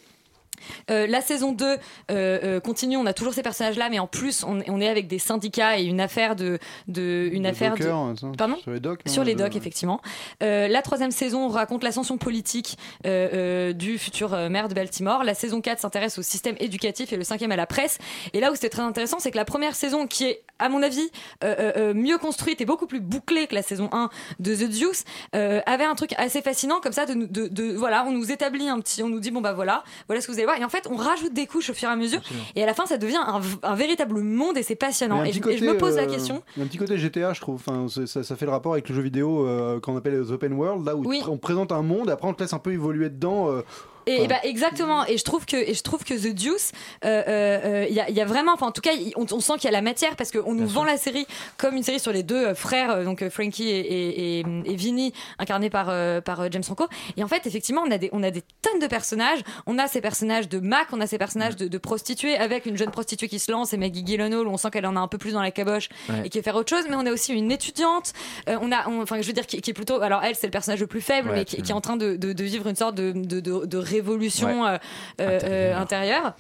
[0.90, 1.78] Euh, la saison 2 euh,
[2.10, 5.20] euh, continue, on a toujours ces personnages-là, mais en plus on, on est avec des
[5.20, 9.06] syndicats et une affaire de, de une affaire dockers, de, hein, pardon sur les docks,
[9.06, 10.02] non, sur les de- docks effectivement.
[10.42, 15.24] La troisième saison raconte l'ascension politique du futur maire de Baltimore.
[15.24, 17.98] La saison 4 s'intéresse au système éducatif et le cinquième à la presse.
[18.34, 20.82] Et là où c'était très intéressant, c'est que la première saison, qui est à mon
[20.84, 21.10] avis
[21.44, 24.70] euh, euh, euh, mieux construite et beaucoup plus bouclée que la saison 1 de The
[24.70, 25.04] Deuce,
[25.36, 28.32] euh, avait un truc assez fascinant comme ça de, nous- de, de- voilà, on nous
[28.32, 30.60] établit un petit, on nous dit bon bah voilà, voilà ce que vous allez voir.
[30.60, 32.22] Et en fait, on rajoute des couches au fur et à mesure.
[32.56, 33.20] Et à la fin, ça devient
[33.64, 35.24] un, véritable monde et c'est passionnant.
[35.24, 36.44] Et je, et je me pose la question.
[36.56, 37.56] Il y a un petit côté GTA, je trouve.
[37.56, 40.54] Enfin, ça, ça fait le rapport avec le jeu vidéo euh, qu'on appelle les open
[40.54, 41.22] world, là où Oui.
[41.28, 43.62] on présente un monde et après on te laisse un peu évoluer dedans.
[44.08, 45.06] Euh, Et enfin, bah exactement.
[45.06, 46.72] Et je trouve que et je trouve que The Deuce,
[47.06, 49.14] euh, euh, euh, il y, a, il y a vraiment, enfin en tout cas, il-
[49.16, 51.28] on, on sent qu'il y a la matière parce qu'on nous vend la série
[51.58, 54.46] comme une série sur les deux euh, frères, euh, donc euh, Frankie et, et, et,
[54.66, 56.88] et Vinny, incarnés par euh, par euh, James Franco.
[57.18, 59.40] Et en fait, effectivement, on a des on a des tonnes de personnages.
[59.66, 62.78] On a ces personnages de Mac, on a ces personnages de, de prostituées avec une
[62.78, 65.18] jeune prostituée qui se lance et Maggie Gyllenhaal, on sent qu'elle en a un peu
[65.18, 66.22] plus dans la caboche Ouais.
[66.26, 66.86] et qui veut faire autre chose.
[66.90, 68.14] Mais on a aussi une étudiante.
[68.50, 70.52] Euh, on a, enfin, je veux dire, qui, qui est plutôt, alors elle, c'est le
[70.52, 72.68] personnage le plus faible, Ouais, mais qui, qui est en train de, de, de vivre
[72.68, 74.78] une sorte de, de, de, de révolution Ouais.
[75.22, 76.36] euh, euh, intérieure.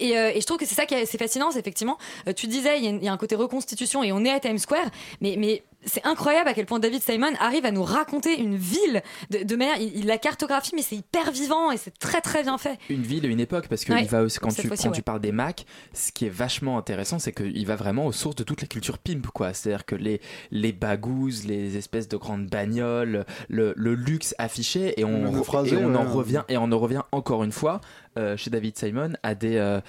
[0.00, 2.32] Et, euh, et je trouve que c'est ça qui est assez fascinant, c'est effectivement, euh,
[2.32, 4.86] tu disais, il y, a y un côté reconstitution et on est à Times Square,
[5.20, 9.02] mais, mais c'est incroyable à quel point David Simon arrive à nous raconter une ville
[9.30, 12.42] de, de manière, il, il la cartographie, mais c'est hyper vivant et c'est très très
[12.42, 12.78] bien fait.
[12.88, 14.90] une ville et une époque parce que Ouais, il va aussi, quand, tu, fois-ci, quand
[14.90, 14.96] ouais.
[14.96, 18.36] tu parles des Mac ce qui est vachement intéressant c'est qu'il va vraiment aux sources
[18.36, 20.20] de toute la culture pimp quoi c'est à dire que les
[20.50, 26.10] les bagous les espèces de grandes bagnoles le, le luxe affiché et on, et en
[26.10, 27.80] revient et on en revient encore une fois
[28.18, 29.80] euh, chez David Simon à des euh,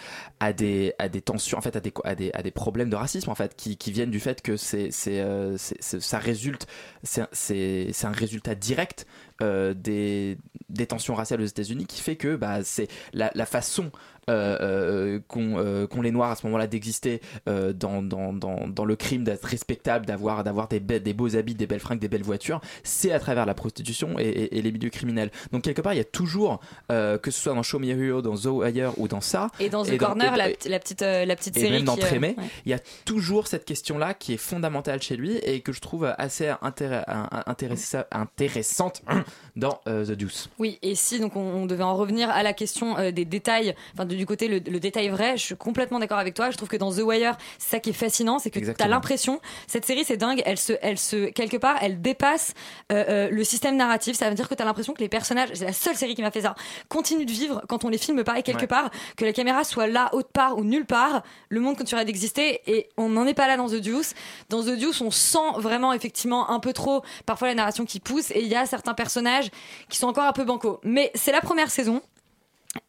[0.55, 3.29] des à des tensions en fait à des à des, à des problèmes de racisme
[3.29, 6.67] en fait qui, qui viennent du fait que c'est c'est euh, ça résulte
[7.03, 9.05] c'est c'est un résultat direct
[9.41, 10.37] euh, des,
[10.69, 13.91] des tensions raciales aux États-Unis qui fait que bah, c'est la façon
[14.29, 18.67] euh, euh, qu'ont euh, qu'ont les Noirs à ce moment-là d'exister euh, dans, dans, dans,
[18.67, 21.99] dans le crime, d'être respectable, d'avoir d'avoir des, be- des beaux habits, des belles fringues,
[21.99, 25.31] des belles voitures, c'est à travers la prostitution et, et- et les milieux criminels.
[25.51, 26.59] Donc quelque part, il y a toujours,
[26.89, 29.83] que ce soit dans Show Me Hero, dans The Wire ou dans ça, Et dans
[29.83, 31.71] The et Corner, et- la, la petite, la petite et série.
[31.73, 32.43] même dans qui, Trémé, ouais.
[32.65, 36.13] il y a toujours cette question-là qui est fondamentale chez lui et que je trouve
[36.17, 39.01] assez intéressa- intéressante
[39.55, 40.49] dans The Deuce.
[40.59, 44.05] Oui, et si donc on, on devait en revenir à la question des détails, enfin
[44.15, 46.49] du côté le, le détail vrai, je suis complètement d'accord avec toi.
[46.51, 48.87] Je trouve que dans The Wire, c'est ça qui est fascinant, c'est que tu as
[48.87, 52.53] l'impression, cette série c'est dingue, elle se, elle se, quelque part, elle dépasse
[52.91, 54.15] euh, euh, le système narratif.
[54.17, 56.21] Ça veut dire que tu as l'impression que les personnages, c'est la seule série qui
[56.21, 56.55] m'a fait ça,
[56.89, 58.67] continuent de vivre quand on les filme pareil quelque Ouais.
[58.67, 62.61] part, que la caméra soit là, autre part ou nulle part, le monde continuerait d'exister
[62.67, 64.13] et on n'en est pas là dans The Deuce.
[64.49, 68.31] Dans The Deuce, on sent vraiment effectivement un peu trop parfois la narration qui pousse
[68.31, 69.49] et il y a certains personnages
[69.89, 70.79] qui sont encore un peu bancaux.
[70.83, 72.01] Mais c'est la première saison.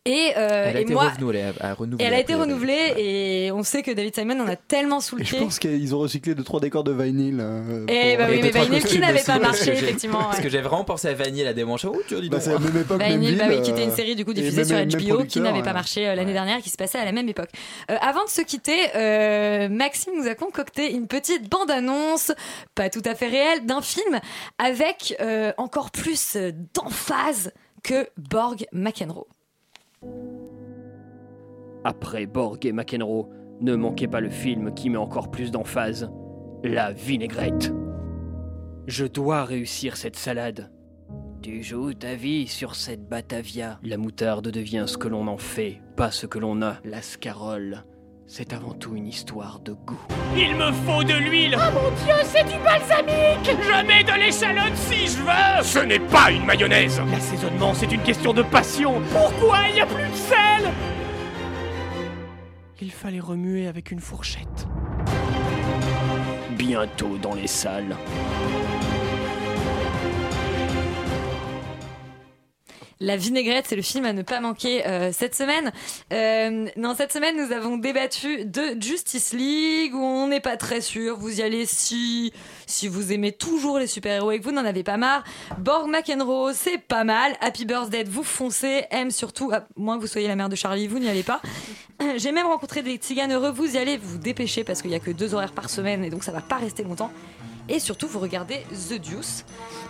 [0.04, 2.94] Et, euh, elle a et été moi, renouvelée, à- à et elle a été renouvelée
[2.96, 5.94] et on sait que David Simon en a tellement sous le Et je pense qu'ils
[5.96, 7.38] ont recyclé deux trois décors de vinyl.
[7.40, 10.42] euh, Eh pour- bah oui, mais Vinyl qui n'avait pas marché, effectivement, Parce ouais.
[10.44, 11.84] que j'ai vraiment pensé à Vanille la démanche.
[11.86, 12.42] Oh, tu dis Bah, donc.
[12.44, 13.38] c'est la même époque, même Vinyl, ville.
[13.38, 15.24] bah oui, qui était une euh, série du coup et diffusée même- sur même HBO
[15.24, 15.64] qui n'avait ouais.
[15.64, 17.50] pas marché euh, l'année dernière, qui se passait à la même époque.
[17.90, 22.30] Euh, avant de se quitter, euh, Maxime nous a concocté une petite bande-annonce,
[22.76, 24.20] pas tout à fait réelle, d'un film
[24.58, 29.26] avec euh, encore plus euh, d'emphase que Borg McEnroe.
[31.84, 33.28] Après Borg et McEnroe,
[33.60, 36.10] ne manquez pas le film qui met encore plus d'emphase
[36.64, 37.72] La vinaigrette.
[38.86, 40.70] Je dois réussir cette salade.
[41.42, 43.78] Tu joues ta vie sur cette Batavia.
[43.82, 46.78] La moutarde devient ce que l'on en fait, pas ce que l'on a.
[46.84, 47.84] La scarole,
[48.28, 50.00] c'est avant tout une histoire de goût.
[50.36, 54.76] Il me faut de l'huile Oh mon dieu, c'est du balsamique Je mets de l'échalote
[54.76, 59.58] si je veux Ce n'est pas une mayonnaise L'assaisonnement, c'est une question de passion Pourquoi
[59.68, 60.70] il n'y a plus de sel?
[62.80, 64.66] Il fallait remuer avec une fourchette.
[66.58, 67.96] Bientôt dans les salles.
[72.98, 75.70] La vinaigrette, c'est le film à ne pas manquer euh, cette semaine.
[76.14, 80.80] Euh, non, cette semaine, nous avons débattu de Justice League où on n'est pas très
[80.80, 81.18] sûr.
[81.18, 82.32] Vous y allez si
[82.66, 85.24] si vous aimez toujours les super-héros et que vous n'en avez pas marre.
[85.58, 87.36] Borg McEnroe, c'est pas mal.
[87.42, 88.84] Happy Birthday, vous foncez.
[88.90, 91.42] M surtout, à moins que vous soyez la mère de Charlie, vous n'y allez pas.
[92.16, 93.50] J'ai même rencontré des tziganes heureux.
[93.50, 96.02] Vous y allez, vous vous dépêchez parce qu'il y a que deux horaires par semaine
[96.02, 97.12] et donc ça va pas rester longtemps.
[97.68, 99.44] Et surtout, vous regardez The Deuce.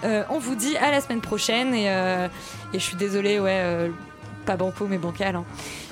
[0.05, 1.75] Euh, on vous dit à la semaine prochaine.
[1.75, 2.29] Et, euh,
[2.73, 3.91] je suis désolée, ouais, euh,
[4.47, 5.37] pas banco, mais bancal.
[5.37, 5.45] hein.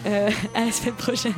[0.54, 1.34] À la semaine prochaine.